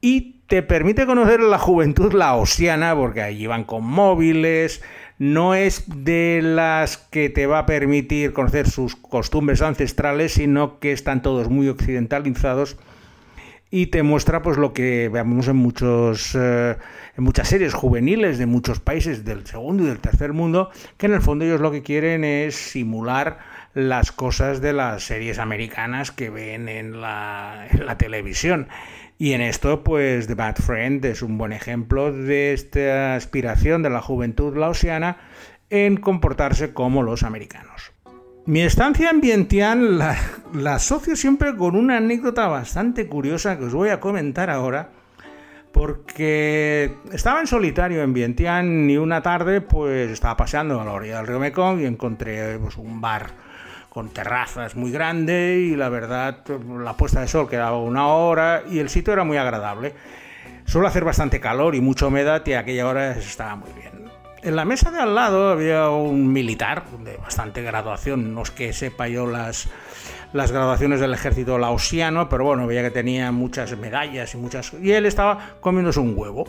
y 0.00 0.40
te 0.48 0.64
permite 0.64 1.06
conocer 1.06 1.38
la 1.38 1.58
juventud 1.58 2.12
laosiana 2.12 2.96
porque 2.96 3.22
allí 3.22 3.46
van 3.46 3.62
con 3.62 3.84
móviles, 3.84 4.82
no 5.18 5.54
es 5.54 5.84
de 5.86 6.40
las 6.42 6.96
que 6.96 7.28
te 7.28 7.46
va 7.46 7.60
a 7.60 7.66
permitir 7.66 8.32
conocer 8.32 8.68
sus 8.68 8.96
costumbres 8.96 9.62
ancestrales, 9.62 10.32
sino 10.32 10.78
que 10.78 10.92
están 10.92 11.22
todos 11.22 11.48
muy 11.48 11.68
occidentalizados 11.68 12.76
y 13.70 13.88
te 13.88 14.02
muestra 14.02 14.42
pues 14.42 14.56
lo 14.56 14.72
que 14.72 15.08
vemos 15.08 15.48
en 15.48 15.56
muchos 15.56 16.34
eh, 16.34 16.76
en 17.16 17.24
muchas 17.24 17.48
series 17.48 17.74
juveniles 17.74 18.38
de 18.38 18.46
muchos 18.46 18.80
países 18.80 19.24
del 19.24 19.46
segundo 19.46 19.84
y 19.84 19.88
del 19.88 19.98
tercer 19.98 20.32
mundo 20.32 20.70
que 20.96 21.06
en 21.06 21.12
el 21.12 21.20
fondo 21.20 21.44
ellos 21.44 21.60
lo 21.60 21.70
que 21.70 21.82
quieren 21.82 22.24
es 22.24 22.54
simular 22.56 23.38
las 23.74 24.10
cosas 24.10 24.62
de 24.62 24.72
las 24.72 25.02
series 25.02 25.38
americanas 25.38 26.10
que 26.10 26.30
ven 26.30 26.68
en 26.68 27.00
la, 27.00 27.66
en 27.70 27.84
la 27.84 27.98
televisión 27.98 28.68
y 29.18 29.32
en 29.32 29.40
esto 29.40 29.82
pues 29.82 30.28
The 30.28 30.34
Bad 30.34 30.56
Friend 30.56 31.04
es 31.04 31.22
un 31.22 31.36
buen 31.36 31.52
ejemplo 31.52 32.12
de 32.12 32.52
esta 32.52 33.16
aspiración 33.16 33.82
de 33.82 33.90
la 33.90 34.00
juventud 34.00 34.56
laosiana 34.56 35.18
en 35.70 35.96
comportarse 35.96 36.72
como 36.72 37.02
los 37.02 37.24
americanos. 37.24 37.92
Mi 38.46 38.62
estancia 38.62 39.10
en 39.10 39.20
Vientiane 39.20 39.90
la, 39.90 40.16
asocio 40.74 41.16
siempre 41.16 41.54
con 41.56 41.76
una 41.76 41.98
anécdota 41.98 42.46
bastante 42.46 43.06
curiosa 43.06 43.58
que 43.58 43.64
os 43.64 43.74
voy 43.74 43.90
a 43.90 44.00
comentar 44.00 44.48
ahora, 44.48 44.90
porque 45.72 46.94
estaba 47.12 47.40
en 47.40 47.46
solitario 47.46 48.02
en 48.02 48.14
Vientiane 48.14 48.90
y 48.90 48.96
una 48.96 49.20
tarde 49.20 49.60
pues 49.60 50.10
estaba 50.10 50.36
paseando 50.36 50.80
a 50.80 50.84
la 50.84 50.92
orilla 50.92 51.18
del 51.18 51.26
río 51.26 51.38
Mekong 51.40 51.80
y 51.80 51.84
encontré 51.84 52.58
pues, 52.58 52.76
un 52.78 53.02
bar 53.02 53.47
con 53.88 54.10
terrazas 54.10 54.76
muy 54.76 54.90
grande 54.90 55.58
y 55.60 55.76
la 55.76 55.88
verdad 55.88 56.44
la 56.80 56.92
puesta 56.96 57.20
de 57.20 57.28
sol 57.28 57.48
quedaba 57.48 57.78
una 57.78 58.08
hora 58.08 58.62
y 58.70 58.78
el 58.78 58.88
sitio 58.88 59.12
era 59.12 59.24
muy 59.24 59.36
agradable. 59.36 59.94
Suele 60.66 60.88
hacer 60.88 61.04
bastante 61.04 61.40
calor 61.40 61.74
y 61.74 61.80
mucha 61.80 62.06
humedad 62.06 62.42
y 62.46 62.52
a 62.52 62.60
aquella 62.60 62.86
hora 62.86 63.12
estaba 63.12 63.56
muy 63.56 63.72
bien. 63.72 64.10
En 64.42 64.54
la 64.54 64.64
mesa 64.64 64.90
de 64.90 65.00
al 65.00 65.14
lado 65.14 65.50
había 65.50 65.88
un 65.88 66.32
militar 66.32 66.84
de 67.04 67.16
bastante 67.16 67.62
graduación, 67.62 68.34
no 68.34 68.42
es 68.42 68.50
que 68.50 68.72
sepa 68.72 69.08
yo 69.08 69.26
las, 69.26 69.68
las 70.32 70.52
graduaciones 70.52 71.00
del 71.00 71.12
ejército 71.12 71.58
laosiano, 71.58 72.28
pero 72.28 72.44
bueno, 72.44 72.66
veía 72.66 72.82
que 72.82 72.90
tenía 72.90 73.32
muchas 73.32 73.76
medallas 73.76 74.34
y 74.34 74.36
muchas... 74.36 74.72
Y 74.74 74.92
él 74.92 75.06
estaba 75.06 75.56
comiéndose 75.60 76.00
un 76.00 76.16
huevo. 76.16 76.46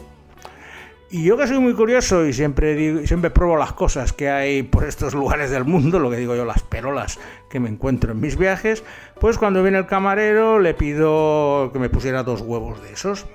Y 1.12 1.24
yo 1.24 1.38
que 1.38 1.48
soy 1.48 1.58
muy 1.58 1.74
curioso 1.74 2.26
y 2.28 2.34
siempre, 2.34 2.76
digo, 2.76 3.08
siempre 3.08 3.32
pruebo 3.32 3.58
las 3.58 3.74
cosas 3.74 4.14
que 4.14 4.30
hay 4.30 4.62
por 4.62 4.84
estos 4.84 5.16
lugares 5.16 5.50
del 5.50 5.66
mundo, 5.66 5.98
lo 5.98 6.12
que 6.12 6.18
digo 6.18 6.36
yo, 6.36 6.46
las 6.46 6.62
perolas 6.62 7.20
que 7.50 7.60
me 7.60 7.68
encuentro 7.68 8.12
en 8.12 8.20
mis 8.20 8.38
viajes, 8.38 8.84
pues 9.20 9.40
cuando 9.40 9.64
viene 9.64 9.80
el 9.80 9.88
camarero 9.88 10.60
le 10.60 10.76
pido 10.76 11.72
que 11.74 11.80
me 11.80 11.90
pusiera 11.90 12.22
dos 12.22 12.42
huevos 12.42 12.84
de 12.84 12.94
esos. 12.94 13.26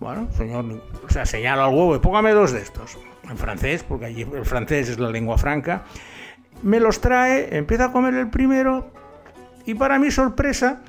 Bueno, 0.00 0.28
señor, 0.32 0.64
o 1.06 1.10
sea, 1.10 1.26
señalo 1.26 1.64
al 1.64 1.74
huevo 1.74 1.96
y 1.96 1.98
póngame 1.98 2.32
dos 2.32 2.52
de 2.52 2.62
estos 2.62 2.96
en 3.28 3.36
francés, 3.36 3.84
porque 3.86 4.06
allí 4.06 4.22
el 4.22 4.46
francés 4.46 4.88
es 4.88 4.98
la 4.98 5.10
lengua 5.10 5.36
franca, 5.36 5.84
me 6.62 6.80
los 6.80 7.02
trae, 7.02 7.54
empieza 7.56 7.86
a 7.86 7.92
comer 7.92 8.14
el 8.14 8.30
primero 8.30 8.90
y 9.66 9.74
para 9.74 9.98
mi 9.98 10.10
sorpresa, 10.10 10.80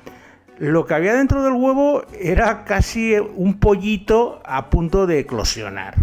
lo 0.60 0.86
que 0.86 0.94
había 0.94 1.14
dentro 1.14 1.42
del 1.42 1.54
huevo 1.54 2.04
era 2.20 2.64
casi 2.64 3.16
un 3.16 3.58
pollito 3.58 4.40
a 4.44 4.70
punto 4.70 5.06
de 5.06 5.18
eclosionar. 5.18 5.96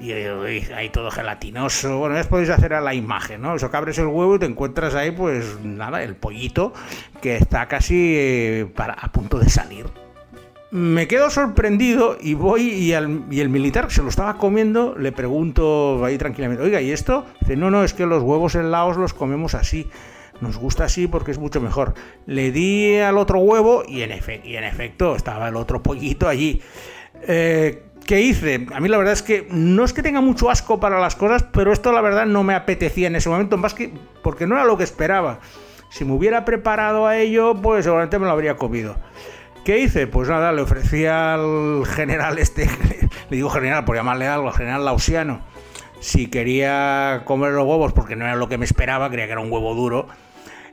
Y 0.00 0.12
ahí 0.12 0.90
todo 0.90 1.10
gelatinoso. 1.10 1.98
Bueno, 1.98 2.14
ya 2.14 2.28
podéis 2.28 2.50
hacer 2.50 2.72
a 2.72 2.80
la 2.80 2.94
imagen, 2.94 3.42
¿no? 3.42 3.56
Eso 3.56 3.70
que 3.70 3.76
abres 3.76 3.98
el 3.98 4.06
huevo 4.06 4.36
y 4.36 4.38
te 4.38 4.46
encuentras 4.46 4.94
ahí, 4.94 5.10
pues 5.10 5.58
nada, 5.62 6.02
el 6.02 6.16
pollito 6.16 6.72
que 7.20 7.36
está 7.36 7.66
casi 7.66 8.14
eh, 8.16 8.72
para, 8.74 8.94
a 8.94 9.12
punto 9.12 9.38
de 9.38 9.50
salir 9.50 9.86
me 10.70 11.08
quedo 11.08 11.30
sorprendido 11.30 12.18
y 12.20 12.34
voy 12.34 12.62
y, 12.62 12.92
el 12.92 13.08
militar 13.48 13.88
que 13.88 13.94
se 13.94 14.02
lo 14.02 14.10
estaba 14.10 14.36
comiendo 14.36 14.94
le 14.98 15.12
pregunto 15.12 16.04
ahí 16.04 16.18
tranquilamente, 16.18 16.62
oiga, 16.62 16.80
¿y 16.80 16.90
esto? 16.90 17.24
Dice, 17.40 17.56
no, 17.56 17.70
no, 17.70 17.84
es 17.84 17.94
que 17.94 18.04
los 18.04 18.22
huevos 18.22 18.54
en 18.54 18.70
Laos 18.70 18.96
los 18.96 19.14
comemos 19.14 19.54
así. 19.54 19.88
Nos 20.40 20.56
gusta 20.56 20.84
así 20.84 21.06
porque 21.06 21.30
es 21.30 21.38
mucho 21.38 21.60
mejor. 21.60 21.94
Le 22.26 22.52
di 22.52 22.96
al 22.98 23.18
otro 23.18 23.38
huevo 23.40 23.82
y 23.86 24.02
en, 24.02 24.12
efecto 24.12 25.16
estaba 25.16 25.48
el 25.48 25.56
otro 25.56 25.82
pollito 25.82 26.28
allí. 26.28 26.62
Eh, 27.22 27.82
¿Qué 28.06 28.22
hice? 28.22 28.66
A 28.72 28.80
mí 28.80 28.88
la 28.88 28.96
verdad 28.96 29.12
es 29.12 29.22
que 29.22 29.46
no 29.50 29.84
es 29.84 29.92
que 29.92 30.02
tenga 30.02 30.22
mucho 30.22 30.48
asco 30.48 30.80
para 30.80 30.98
las 30.98 31.14
cosas, 31.14 31.42
pero 31.42 31.72
esto 31.72 31.92
la 31.92 32.00
verdad 32.00 32.24
no 32.24 32.42
me 32.42 32.54
apetecía 32.54 33.06
en 33.08 33.16
ese 33.16 33.28
momento, 33.28 33.58
más 33.58 33.74
que 33.74 33.92
porque 34.22 34.46
no 34.46 34.54
era 34.54 34.64
lo 34.64 34.78
que 34.78 34.84
esperaba. 34.84 35.40
Si 35.90 36.04
me 36.04 36.12
hubiera 36.12 36.44
preparado 36.44 37.06
a 37.06 37.18
ello, 37.18 37.54
pues 37.60 37.84
seguramente 37.84 38.18
me 38.18 38.26
lo 38.26 38.32
habría 38.32 38.56
comido. 38.56 38.96
¿Qué 39.64 39.80
hice? 39.80 40.06
Pues 40.06 40.28
nada, 40.30 40.52
le 40.52 40.62
ofrecí 40.62 41.04
al 41.04 41.84
general 41.84 42.38
este, 42.38 42.64
le 43.30 43.36
digo 43.36 43.50
general 43.50 43.84
por 43.84 43.96
llamarle 43.96 44.26
algo, 44.26 44.48
al 44.48 44.54
general 44.54 44.86
Lausiano, 44.86 45.42
si 46.00 46.28
quería 46.28 47.22
comer 47.26 47.52
los 47.52 47.66
huevos, 47.66 47.92
porque 47.92 48.16
no 48.16 48.24
era 48.24 48.36
lo 48.36 48.48
que 48.48 48.56
me 48.56 48.64
esperaba, 48.64 49.10
creía 49.10 49.26
que 49.26 49.32
era 49.32 49.42
un 49.42 49.52
huevo 49.52 49.74
duro. 49.74 50.08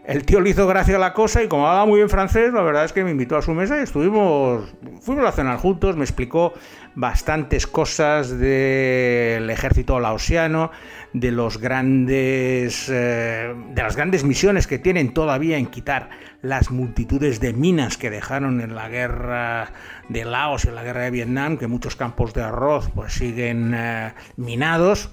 El 0.07 0.23
tío 0.23 0.39
le 0.39 0.51
hizo 0.51 0.67
gracia 0.67 0.97
a 0.97 0.99
la 0.99 1.13
cosa 1.13 1.41
y 1.43 1.47
como 1.47 1.67
hablaba 1.67 1.85
muy 1.85 1.97
bien 1.97 2.09
francés, 2.09 2.53
la 2.53 2.61
verdad 2.61 2.85
es 2.85 2.93
que 2.93 3.03
me 3.03 3.11
invitó 3.11 3.37
a 3.37 3.41
su 3.41 3.53
mesa 3.53 3.79
y 3.79 3.83
estuvimos, 3.83 4.73
fuimos 5.01 5.25
a 5.25 5.31
cenar 5.31 5.57
juntos, 5.57 5.95
me 5.95 6.03
explicó 6.03 6.53
bastantes 6.93 7.65
cosas 7.65 8.29
del 8.37 9.49
ejército 9.49 9.99
laosiano, 9.99 10.71
de 11.13 11.31
los 11.31 11.57
grandes, 11.57 12.87
eh, 12.89 13.53
de 13.73 13.81
las 13.81 13.95
grandes 13.95 14.23
misiones 14.23 14.67
que 14.67 14.77
tienen 14.77 15.13
todavía 15.13 15.57
en 15.57 15.67
quitar 15.67 16.09
las 16.41 16.69
multitudes 16.69 17.39
de 17.39 17.53
minas 17.53 17.97
que 17.97 18.09
dejaron 18.09 18.61
en 18.61 18.75
la 18.75 18.89
guerra 18.89 19.71
de 20.09 20.23
Laos 20.23 20.65
y 20.65 20.67
en 20.67 20.75
la 20.75 20.83
guerra 20.83 21.01
de 21.01 21.11
Vietnam, 21.11 21.57
que 21.57 21.67
muchos 21.67 21.95
campos 21.95 22.33
de 22.33 22.43
arroz 22.43 22.89
pues 22.93 23.13
siguen 23.13 23.73
eh, 23.75 24.13
minados 24.37 25.09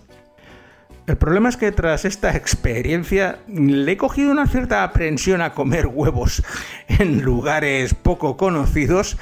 el 1.06 1.16
problema 1.16 1.49
es 1.49 1.56
que 1.56 1.73
tras 1.73 2.04
esta 2.04 2.37
experiencia 2.37 3.40
le 3.49 3.90
he 3.90 3.97
cogido 3.97 4.30
una 4.30 4.47
cierta 4.47 4.85
aprensión 4.85 5.42
a 5.42 5.52
comer 5.52 5.88
huevos 5.88 6.44
en 6.88 7.23
lugares 7.23 7.94
poco 7.94 8.37
conocidos 8.37 9.18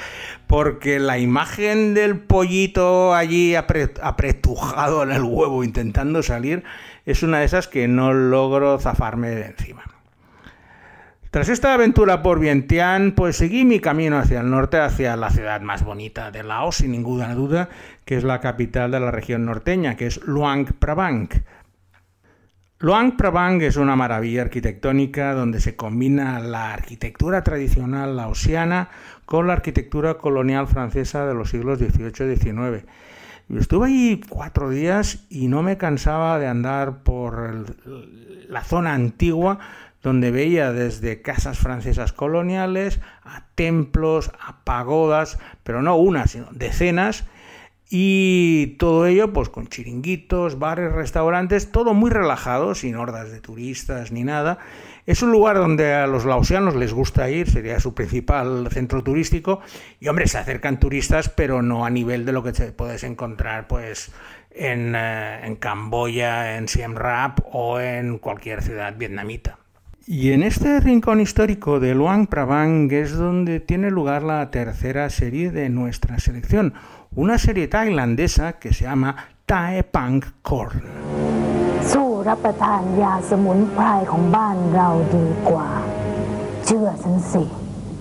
porque 0.47 0.99
la 0.99 1.19
imagen 1.19 1.95
del 1.95 2.19
pollito 2.19 3.15
allí 3.15 3.55
apretujado 3.55 5.03
en 5.03 5.13
el 5.13 5.23
huevo 5.23 5.65
intentando 5.65 6.23
salir 6.23 6.65
es 7.07 7.23
una 7.23 7.39
de 7.39 7.47
esas 7.47 7.67
que 7.67 7.89
no 7.89 8.13
logro 8.13 8.79
zafarme 8.79 9.31
de 9.31 9.47
encima. 9.47 9.85
Tras 11.31 11.49
esta 11.49 11.73
aventura 11.73 12.23
por 12.23 12.41
Vientiane, 12.41 13.13
pues 13.13 13.37
seguí 13.37 13.65
mi 13.65 13.79
camino 13.79 14.19
hacia 14.19 14.41
el 14.41 14.51
norte, 14.51 14.79
hacia 14.79 15.15
la 15.17 15.31
ciudad 15.31 15.61
más 15.61 15.85
bonita 15.85 16.33
de 16.33 16.43
Laos, 16.43 16.79
sin 16.79 16.91
ninguna 16.91 17.33
duda, 17.37 17.69
que 18.05 18.17
es 18.17 18.25
la 18.25 18.41
capital 18.41 18.91
de 18.91 18.99
la 18.99 19.13
región 19.13 19.47
norteña, 19.47 19.95
que 19.95 20.09
es 20.09 20.21
Luang 20.25 20.67
Prabang 20.81 21.29
Luang 22.83 23.19
Prabang 23.19 23.61
es 23.61 23.77
una 23.77 23.95
maravilla 23.95 24.41
arquitectónica 24.41 25.35
donde 25.35 25.61
se 25.61 25.77
combina 25.77 26.41
la 26.41 26.73
arquitectura 26.73 27.45
tradicional 27.45 28.17
laosiana 28.17 28.89
con 29.27 29.47
la 29.47 29.53
arquitectura 29.53 30.15
colonial 30.15 30.67
francesa 30.67 31.27
de 31.27 31.35
los 31.35 31.51
siglos 31.51 31.79
XVIII 31.79 32.33
y 32.33 32.37
XIX. 32.37 32.87
estuve 33.59 33.87
allí 33.87 34.21
cuatro 34.27 34.71
días 34.71 35.27
y 35.29 35.49
no 35.49 35.63
me 35.63 35.77
cansaba 35.77 36.39
de 36.39 36.47
andar 36.47 37.03
por 37.03 37.77
la 38.49 38.65
zona 38.65 38.95
antigua 38.95 39.59
donde 40.03 40.31
veía 40.31 40.73
desde 40.73 41.21
casas 41.21 41.59
francesas 41.59 42.15
coloniales 42.15 42.99
a 43.25 43.45
templos, 43.57 44.33
a 44.41 44.65
pagodas, 44.65 45.39
pero 45.65 45.83
no 45.83 45.97
una, 45.97 46.27
sino 46.27 46.47
decenas, 46.51 47.27
y 47.93 48.77
todo 48.79 49.07
ello, 49.07 49.33
pues 49.33 49.49
con 49.49 49.67
chiringuitos, 49.67 50.61
bares, 50.61 50.93
restaurantes, 50.93 51.73
todo 51.73 51.93
muy 51.93 52.09
relajado, 52.11 52.77
sin 52.77 52.95
hordas 52.95 53.33
de 53.33 53.41
turistas 53.41 54.13
ni 54.13 54.23
nada. 54.23 54.59
Es 55.07 55.23
un 55.23 55.33
lugar 55.33 55.57
donde 55.57 55.93
a 55.93 56.07
los 56.07 56.25
laosianos 56.25 56.77
les 56.77 56.93
gusta 56.93 57.29
ir, 57.31 57.51
sería 57.51 57.81
su 57.81 57.93
principal 57.93 58.69
centro 58.71 59.03
turístico. 59.03 59.61
Y 59.99 60.07
hombre, 60.07 60.29
se 60.29 60.39
acercan 60.39 60.79
turistas, 60.79 61.29
pero 61.31 61.63
no 61.63 61.85
a 61.85 61.91
nivel 61.91 62.25
de 62.25 62.31
lo 62.31 62.45
que 62.45 62.53
te 62.53 62.71
puedes 62.71 63.03
encontrar, 63.03 63.67
pues, 63.67 64.13
en, 64.53 64.95
eh, 64.95 65.45
en 65.45 65.57
Camboya, 65.57 66.59
en 66.59 66.69
Siem 66.69 66.95
Reap 66.95 67.41
o 67.53 67.81
en 67.81 68.19
cualquier 68.19 68.63
ciudad 68.63 68.97
vietnamita. 68.97 69.59
Y 70.07 70.33
en 70.33 70.43
este 70.45 70.81
rincón 70.81 71.21
histórico 71.21 71.79
de 71.79 71.95
Luang 71.95 72.27
Prabang 72.27 72.91
es 72.91 73.17
donde 73.17 73.61
tiene 73.61 73.91
lugar 73.91 74.23
la 74.23 74.51
tercera 74.51 75.09
serie 75.11 75.51
de 75.51 75.69
nuestra 75.69 76.19
selección 76.19 76.75
una 77.15 77.39
serie 77.39 77.67
tailandesa 77.67 78.59
que 78.61 78.73
se 78.73 78.85
llama 78.85 79.17
Tae 79.45 79.83
Pang 79.83 80.23
Korn. 80.43 80.83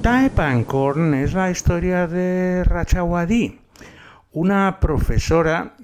Tae 0.02 0.30
Pang 0.30 0.64
Korn 0.64 1.16
es 1.16 1.34
la 1.34 1.50
historia 1.50 2.08
de 2.08 2.64
Rachawadi, 2.64 3.60
una 4.34 4.80
profesora 4.80 5.76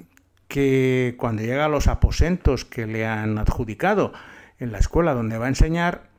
que 0.47 1.15
cuando 1.17 1.41
llega 1.41 1.65
a 1.65 1.69
los 1.69 1.87
aposentos 1.87 2.63
que 2.63 2.85
le 2.85 3.07
han 3.07 3.39
adjudicado 3.39 4.13
en 4.59 4.71
la 4.71 4.77
escuela 4.77 5.15
donde 5.15 5.39
va 5.39 5.45
a 5.45 5.49
enseñar, 5.49 6.09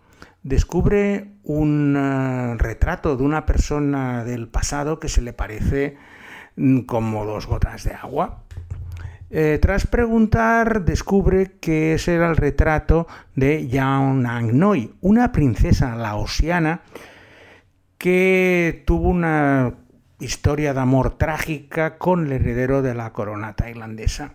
descubre 0.43 1.29
un 1.45 1.97
eh, 1.97 2.57
retrato 2.59 3.17
de 3.17 3.23
una 3.23 3.47
persona 3.47 4.25
del 4.25 4.49
pasado 4.49 4.99
que 4.99 5.09
se 5.09 5.23
le 5.23 5.33
parece 5.33 5.97
como 6.87 7.25
dos 7.25 7.47
gotas 7.47 7.85
de 7.85 7.95
agua. 7.95 8.43
Eh, 9.29 9.59
tras 9.61 9.87
preguntar, 9.87 10.85
descubre 10.85 11.59
que 11.61 11.95
ese 11.95 12.15
era 12.15 12.31
el 12.31 12.37
retrato 12.37 13.09
de 13.35 13.67
Yao 13.67 14.15
Nang 14.15 14.57
Noi, 14.57 14.95
una 15.01 15.33
princesa 15.33 15.97
laosiana 15.97 16.83
que 17.99 18.85
tuvo 18.87 19.09
una 19.09 19.75
historia 20.21 20.73
de 20.75 20.81
amor 20.81 21.19
trágica 21.19 21.99
con 21.99 22.27
el 22.27 22.33
heredero 22.33 22.83
de 22.83 22.95
la 22.95 23.13
corona 23.13 23.55
tailandesa. 23.55 24.33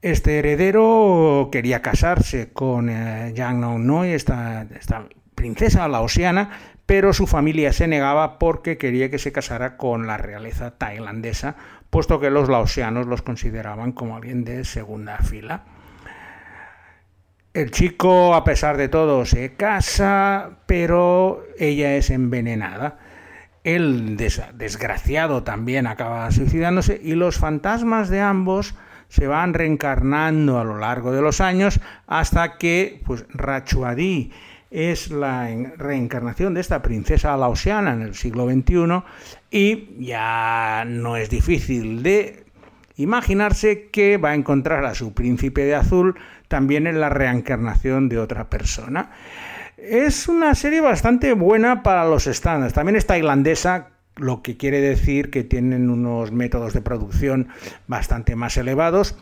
Este 0.00 0.38
heredero 0.38 1.48
quería 1.50 1.82
casarse 1.82 2.52
con 2.52 2.88
eh, 2.88 3.32
Yang 3.34 3.84
Noi, 3.84 4.10
esta, 4.10 4.62
esta 4.78 5.08
princesa 5.34 5.88
laosiana, 5.88 6.50
pero 6.86 7.12
su 7.12 7.26
familia 7.26 7.72
se 7.72 7.88
negaba 7.88 8.38
porque 8.38 8.78
quería 8.78 9.10
que 9.10 9.18
se 9.18 9.32
casara 9.32 9.76
con 9.76 10.06
la 10.06 10.16
realeza 10.16 10.78
tailandesa, 10.78 11.56
puesto 11.90 12.20
que 12.20 12.30
los 12.30 12.48
laosianos 12.48 13.06
los 13.06 13.22
consideraban 13.22 13.92
como 13.92 14.16
alguien 14.16 14.44
de 14.44 14.64
segunda 14.64 15.18
fila. 15.18 15.64
El 17.52 17.70
chico, 17.70 18.34
a 18.34 18.44
pesar 18.44 18.76
de 18.76 18.88
todo, 18.88 19.24
se 19.24 19.54
casa, 19.54 20.58
pero 20.66 21.42
ella 21.58 21.96
es 21.96 22.10
envenenada. 22.10 22.98
El 23.64 24.16
desgraciado 24.16 25.42
también 25.42 25.86
acaba 25.86 26.30
suicidándose 26.30 27.00
y 27.02 27.14
los 27.14 27.38
fantasmas 27.38 28.10
de 28.10 28.20
ambos 28.20 28.74
se 29.08 29.26
van 29.26 29.54
reencarnando 29.54 30.60
a 30.60 30.64
lo 30.64 30.78
largo 30.78 31.12
de 31.12 31.22
los 31.22 31.40
años 31.40 31.80
hasta 32.06 32.58
que 32.58 33.02
pues, 33.06 33.24
Rachuadí 33.30 34.32
es 34.70 35.10
la 35.10 35.48
reencarnación 35.76 36.54
de 36.54 36.60
esta 36.60 36.82
princesa 36.82 37.36
laosiana 37.36 37.92
en 37.92 38.02
el 38.02 38.14
siglo 38.14 38.46
XXI 38.46 39.02
y 39.50 40.04
ya 40.04 40.84
no 40.86 41.16
es 41.16 41.30
difícil 41.30 42.02
de 42.02 42.44
imaginarse 42.96 43.88
que 43.90 44.16
va 44.16 44.30
a 44.30 44.34
encontrar 44.34 44.84
a 44.84 44.94
su 44.94 45.12
príncipe 45.12 45.64
de 45.64 45.74
azul 45.74 46.16
también 46.48 46.86
en 46.86 47.00
la 47.00 47.08
reencarnación 47.08 48.08
de 48.08 48.18
otra 48.18 48.48
persona. 48.48 49.10
Es 49.76 50.28
una 50.28 50.54
serie 50.54 50.80
bastante 50.80 51.34
buena 51.34 51.82
para 51.82 52.06
los 52.06 52.26
estándares. 52.26 52.72
También 52.72 52.96
es 52.96 53.06
tailandesa, 53.06 53.88
lo 54.16 54.42
que 54.42 54.56
quiere 54.56 54.80
decir 54.80 55.30
que 55.30 55.44
tienen 55.44 55.90
unos 55.90 56.32
métodos 56.32 56.72
de 56.72 56.80
producción 56.80 57.48
bastante 57.86 58.34
más 58.34 58.56
elevados 58.56 59.16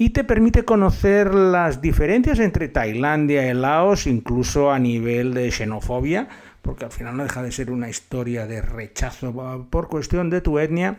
y 0.00 0.10
te 0.10 0.24
permite 0.24 0.64
conocer 0.64 1.34
las 1.34 1.82
diferencias 1.82 2.38
entre 2.38 2.68
Tailandia 2.68 3.50
y 3.50 3.52
Laos, 3.52 4.06
incluso 4.06 4.72
a 4.72 4.78
nivel 4.78 5.34
de 5.34 5.50
xenofobia, 5.50 6.26
porque 6.62 6.86
al 6.86 6.90
final 6.90 7.18
no 7.18 7.24
deja 7.24 7.42
de 7.42 7.52
ser 7.52 7.70
una 7.70 7.90
historia 7.90 8.46
de 8.46 8.62
rechazo 8.62 9.66
por 9.68 9.88
cuestión 9.88 10.30
de 10.30 10.40
tu 10.40 10.58
etnia. 10.58 10.96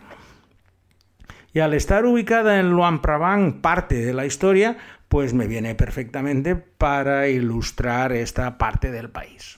Y 1.52 1.62
al 1.62 1.74
estar 1.74 2.06
ubicada 2.06 2.60
en 2.60 2.70
Luang 2.70 3.02
Prabang, 3.02 3.62
parte 3.62 3.96
de 3.96 4.14
la 4.14 4.28
historia, 4.28 4.78
pues 5.10 5.34
me 5.34 5.48
viene 5.48 5.74
perfectamente 5.74 6.56
para 6.56 7.28
ilustrar 7.28 8.12
esta 8.12 8.60
parte 8.60 8.92
del 8.92 9.10
país. 9.10 9.58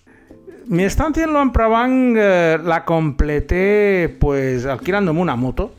Mi 0.68 0.86
estancia 0.86 1.26
en 1.26 1.34
Luang 1.34 1.52
Prabang 1.52 2.16
eh, 2.16 2.60
la 2.64 2.86
completé 2.86 4.16
pues 4.22 4.66
alquilándome 4.66 5.20
una 5.20 5.36
moto 5.36 5.76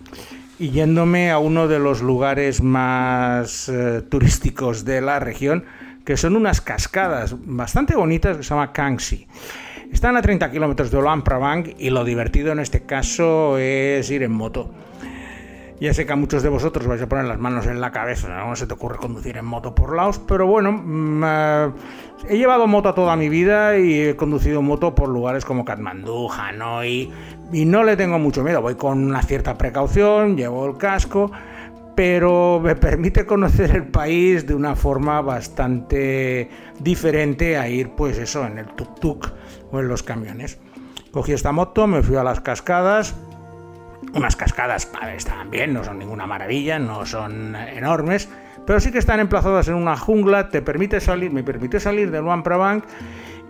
y 0.59 0.71
yéndome 0.71 1.31
a 1.31 1.39
uno 1.39 1.69
de 1.69 1.79
los 1.79 2.03
lugares 2.03 2.63
más 2.63 3.69
eh, 3.69 4.03
turísticos 4.03 4.85
de 4.85 5.01
la 5.01 5.19
región, 5.19 5.65
que 6.05 6.17
son 6.17 6.37
unas 6.37 6.61
cascadas 6.61 7.35
bastante 7.45 7.97
bonitas 7.97 8.37
que 8.37 8.43
se 8.43 8.51
llama 8.51 8.73
Kangxi. 8.73 9.27
Están 9.93 10.17
a 10.17 10.23
30 10.23 10.51
kilómetros 10.51 10.91
de 10.91 11.01
Luang 11.01 11.23
Prabang 11.23 11.75
y 11.79 11.91
lo 11.91 12.05
divertido 12.05 12.53
en 12.53 12.59
este 12.59 12.85
caso 12.85 13.59
es 13.59 14.11
ir 14.11 14.23
en 14.23 14.33
moto. 14.33 14.71
Ya 15.81 15.93
sé 15.93 16.07
que 16.07 16.13
a 16.13 16.17
muchos 16.17 16.43
de 16.43 16.49
vosotros 16.49 16.87
vais 16.87 17.03
a 17.03 17.09
poner 17.09 17.25
las 17.25 17.39
manos 17.39 17.67
en 17.67 17.81
la 17.81 17.91
cabeza, 17.91 18.29
no 18.29 18.55
se 18.55 18.67
te 18.67 18.75
ocurre 18.75 18.97
conducir 18.97 19.37
en 19.37 19.45
moto 19.45 19.75
por 19.75 19.95
Laos, 19.95 20.21
pero 20.21 20.47
bueno, 20.47 20.73
mm, 20.73 21.23
eh, 21.25 21.71
he 22.29 22.39
llevado 22.39 22.67
moto 22.67 22.95
toda 22.95 23.17
mi 23.17 23.29
vida 23.29 23.77
y 23.77 24.01
he 24.01 24.17
conducido 24.17 24.63
moto 24.63 24.95
por 24.95 25.09
lugares 25.09 25.45
como 25.45 25.65
Katmandú, 25.65 26.31
Hanoi, 26.31 27.13
y 27.53 27.65
no 27.65 27.85
le 27.85 27.97
tengo 27.97 28.19
mucho 28.19 28.43
miedo, 28.43 28.63
voy 28.63 28.75
con 28.75 29.05
una 29.05 29.23
cierta 29.23 29.57
precaución, 29.57 30.37
llevo 30.37 30.67
el 30.67 30.77
casco, 30.77 31.31
pero 31.95 32.61
me 32.63 32.75
permite 32.77 33.27
conocer 33.27 33.71
el 33.71 33.87
país 33.87 34.47
de 34.47 34.55
una 34.55 34.75
forma 34.77 35.21
bastante 35.21 36.49
diferente 36.79 37.57
a 37.57 37.69
ir, 37.69 37.91
pues 37.91 38.19
eso, 38.19 38.47
en 38.47 38.59
el 38.59 38.67
tuk-tuk 38.67 39.33
o 39.71 39.81
en 39.81 39.89
los 39.89 40.03
camiones. 40.03 40.59
Cogí 41.13 41.33
esta 41.33 41.53
moto, 41.53 41.87
me 41.87 42.03
fui 42.03 42.17
a 42.17 42.25
las 42.25 42.41
cascadas, 42.41 43.15
unas 44.15 44.37
cascadas, 44.37 44.91
están 45.17 45.51
bien, 45.51 45.73
no 45.73 45.85
son 45.85 45.99
ninguna 45.99 46.27
maravilla, 46.27 46.79
no 46.79 47.07
son 47.07 47.55
enormes, 47.55 48.29
pero 48.67 48.81
sí 48.81 48.91
que 48.91 48.99
están 48.99 49.21
emplazadas 49.21 49.69
en 49.69 49.75
una 49.75 49.97
jungla, 49.97 50.49
te 50.49 50.63
permite 50.63 51.01
salir, 51.01 51.31
me 51.31 51.43
permitió 51.43 51.79
salir 51.79 52.11
del 52.11 52.25
Luang 52.25 52.43
Prabang 52.43 52.83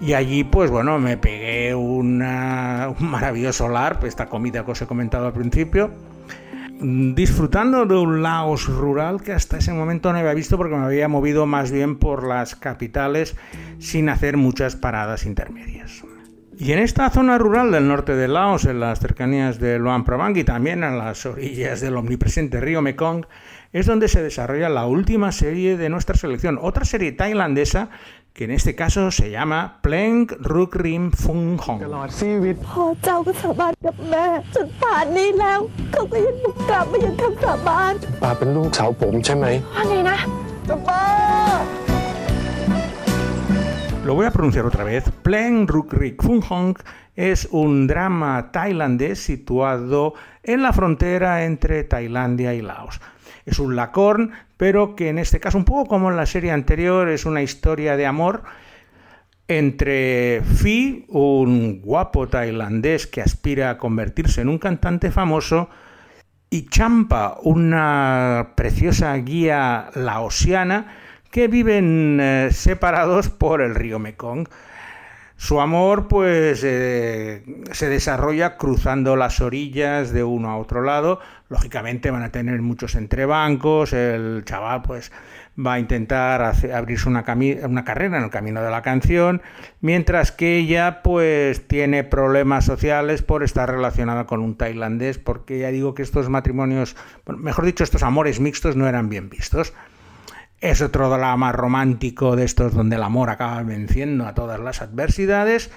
y 0.00 0.12
allí, 0.12 0.44
pues 0.44 0.70
bueno, 0.70 0.98
me 0.98 1.16
pegué 1.16 1.74
un 1.74 2.18
maravilloso 2.18 3.68
LARP, 3.68 4.04
esta 4.04 4.26
comida 4.26 4.64
que 4.64 4.72
os 4.72 4.83
he 4.83 4.87
comentado 4.87 5.26
al 5.26 5.33
principio, 5.33 5.90
disfrutando 6.80 7.87
de 7.87 7.96
un 7.96 8.22
Laos 8.22 8.66
rural 8.66 9.22
que 9.22 9.33
hasta 9.33 9.59
ese 9.59 9.72
momento 9.72 10.12
no 10.12 10.18
había 10.18 10.35
visto 10.35 10.57
porque 10.57 10.76
me 10.76 10.85
había 10.85 11.09
movido 11.09 11.46
más 11.46 11.70
bien 11.70 11.96
por 11.96 12.26
las 12.26 12.57
capitales 12.57 13.37
sin 13.78 14.09
hacer 14.09 14.37
muchas 14.37 14.76
paradas 14.76 15.24
intermedias. 15.24 16.04
Y 16.57 16.72
en 16.72 16.78
esta 16.78 17.11
zona 17.11 17.37
rural 17.37 17.72
del 17.72 17.88
norte 17.88 18.14
de 18.14 18.28
Laos, 18.28 18.64
en 18.64 18.78
las 18.78 19.00
cercanías 19.00 19.59
de 19.59 19.78
Luang 19.78 20.04
Prabang 20.04 20.37
y 20.37 20.44
también 20.44 20.85
en 20.85 20.98
las 20.98 21.26
orillas 21.26 21.80
del 21.80 21.96
omnipresente 21.96 22.61
río 22.61 22.80
Mekong, 22.80 23.26
es 23.74 23.87
donde 23.87 24.06
se 24.06 24.22
desarrolla 24.22 24.68
la 24.68 24.87
última 24.87 25.32
serie 25.32 25.76
de 25.76 25.88
nuestra 25.88 26.16
selección, 26.16 26.60
otra 26.62 26.84
serie 26.84 27.10
tailandesa 27.10 27.90
que 28.32 28.44
en 28.44 28.52
este 28.52 28.76
caso 28.76 29.10
se 29.10 29.30
llama 29.30 29.80
Pleng 29.82 30.28
Ruk 30.40 30.76
Rim 30.76 31.10
Fung 31.10 31.58
Hong. 31.58 31.80
Lo 44.04 44.14
voy 44.14 44.26
a 44.26 44.30
pronunciar 44.30 44.66
otra 44.66 44.84
vez. 44.84 45.10
Pleng 45.22 45.66
Ruk 45.66 45.92
Rik 45.94 46.22
Fung 46.22 46.42
Hong 46.44 46.76
es 47.16 47.48
un 47.50 47.88
drama 47.88 48.52
tailandés 48.52 49.18
situado 49.18 50.14
en 50.44 50.62
la 50.62 50.72
frontera 50.72 51.44
entre 51.44 51.82
Tailandia 51.82 52.54
y 52.54 52.62
Laos. 52.62 53.00
Es 53.46 53.59
un 53.59 53.76
lacorn, 53.76 54.33
pero 54.57 54.96
que 54.96 55.09
en 55.09 55.18
este 55.18 55.40
caso, 55.40 55.59
un 55.59 55.64
poco 55.64 55.87
como 55.87 56.11
en 56.11 56.16
la 56.16 56.26
serie 56.26 56.50
anterior, 56.50 57.09
es 57.09 57.26
una 57.26 57.42
historia 57.42 57.96
de 57.96 58.07
amor 58.07 58.42
entre 59.48 60.42
Phi, 60.42 61.04
un 61.09 61.83
guapo 61.83 62.28
tailandés 62.28 63.07
que 63.07 63.20
aspira 63.20 63.70
a 63.70 63.78
convertirse 63.78 64.40
en 64.40 64.48
un 64.48 64.59
cantante 64.59 65.11
famoso, 65.11 65.68
y 66.48 66.66
Champa, 66.68 67.38
una 67.42 68.52
preciosa 68.54 69.14
guía 69.16 69.90
laosiana 69.94 70.87
que 71.30 71.48
viven 71.48 72.18
eh, 72.20 72.48
separados 72.52 73.28
por 73.28 73.61
el 73.61 73.74
río 73.74 73.98
Mekong. 73.98 74.46
Su 75.44 75.61
amor 75.61 76.09
pues 76.09 76.62
eh, 76.64 77.42
se 77.70 77.90
desarrolla 77.90 78.57
cruzando 78.57 79.14
las 79.14 79.42
orillas 79.42 80.11
de 80.11 80.24
uno 80.24 80.48
a 80.48 80.57
otro 80.57 80.80
lado. 80.80 81.20
Lógicamente 81.50 82.11
van 82.11 82.22
a 82.22 82.33
tener 82.33 82.62
muchos 82.62 82.94
entrebancos. 82.94 83.92
El 83.92 84.42
chaval 84.46 84.80
pues 84.80 85.12
va 85.54 85.74
a 85.74 85.78
intentar 85.78 86.40
abrirse 86.72 87.11
una, 87.11 87.26
una 87.62 87.85
carrera 87.85 88.16
en 88.16 88.24
el 88.24 88.30
camino 88.30 88.62
de 88.62 88.70
la 88.70 88.80
canción, 88.80 89.42
mientras 89.83 90.33
que 90.33 90.57
ella 90.57 91.02
pues 91.02 91.68
tiene 91.68 92.04
problemas 92.04 92.64
sociales 92.64 93.20
por 93.20 93.42
estar 93.42 93.70
relacionada 93.70 94.24
con 94.24 94.40
un 94.40 94.57
tailandés, 94.57 95.18
porque 95.18 95.59
ya 95.59 95.68
digo 95.68 95.92
que 95.92 96.00
estos 96.00 96.30
matrimonios, 96.30 96.96
mejor 97.26 97.66
dicho, 97.66 97.85
estos 97.85 98.02
amores 98.02 98.40
mixtos 98.40 98.76
no 98.76 98.88
eran 98.88 99.11
bien 99.11 99.28
vistos. 99.28 99.74
Es 100.64 100.81
otro 100.81 101.11
drama 101.11 101.53
romántico 101.53 102.37
de 102.37 102.44
estos 102.46 102.72
donde 102.72 102.96
el 102.96 103.03
amor 103.03 103.29
acaba 103.29 103.62
venciendo 103.62 104.27
a 104.27 104.33
todas 104.33 104.59
las 104.59 104.81
adversidades 104.81 105.70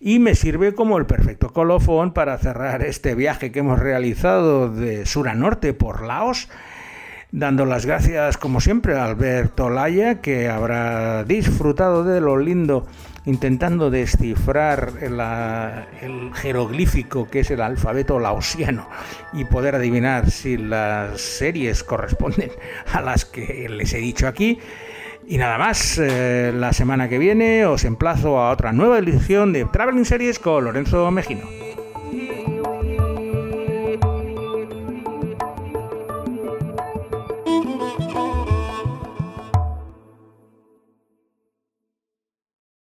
y 0.00 0.18
me 0.18 0.34
sirve 0.34 0.74
como 0.74 0.98
el 0.98 1.06
perfecto 1.06 1.52
colofón 1.52 2.12
para 2.12 2.36
cerrar 2.38 2.82
este 2.82 3.14
viaje 3.14 3.52
que 3.52 3.60
hemos 3.60 3.78
realizado 3.78 4.68
de 4.68 5.06
sur 5.06 5.28
a 5.28 5.36
norte 5.36 5.74
por 5.74 6.02
Laos, 6.02 6.48
dando 7.30 7.66
las 7.66 7.86
gracias 7.86 8.36
como 8.36 8.60
siempre 8.60 8.96
a 8.98 9.04
Alberto 9.04 9.70
Laya 9.70 10.20
que 10.20 10.48
habrá 10.48 11.22
disfrutado 11.22 12.02
de 12.02 12.20
lo 12.20 12.36
lindo 12.36 12.88
intentando 13.24 13.90
descifrar 13.90 14.94
el 15.00 16.34
jeroglífico 16.34 17.28
que 17.28 17.40
es 17.40 17.50
el 17.50 17.60
alfabeto 17.60 18.18
laosiano 18.18 18.88
y 19.32 19.44
poder 19.44 19.76
adivinar 19.76 20.30
si 20.30 20.56
las 20.56 21.20
series 21.20 21.84
corresponden 21.84 22.50
a 22.92 23.00
las 23.00 23.24
que 23.24 23.68
les 23.68 23.92
he 23.94 23.98
dicho 23.98 24.26
aquí. 24.26 24.58
Y 25.26 25.38
nada 25.38 25.56
más, 25.56 25.98
eh, 25.98 26.52
la 26.52 26.72
semana 26.72 27.08
que 27.08 27.18
viene 27.18 27.64
os 27.64 27.84
emplazo 27.84 28.40
a 28.40 28.50
otra 28.50 28.72
nueva 28.72 28.98
edición 28.98 29.52
de 29.52 29.64
Traveling 29.66 30.04
Series 30.04 30.40
con 30.40 30.64
Lorenzo 30.64 31.10
Mejino. 31.12 31.46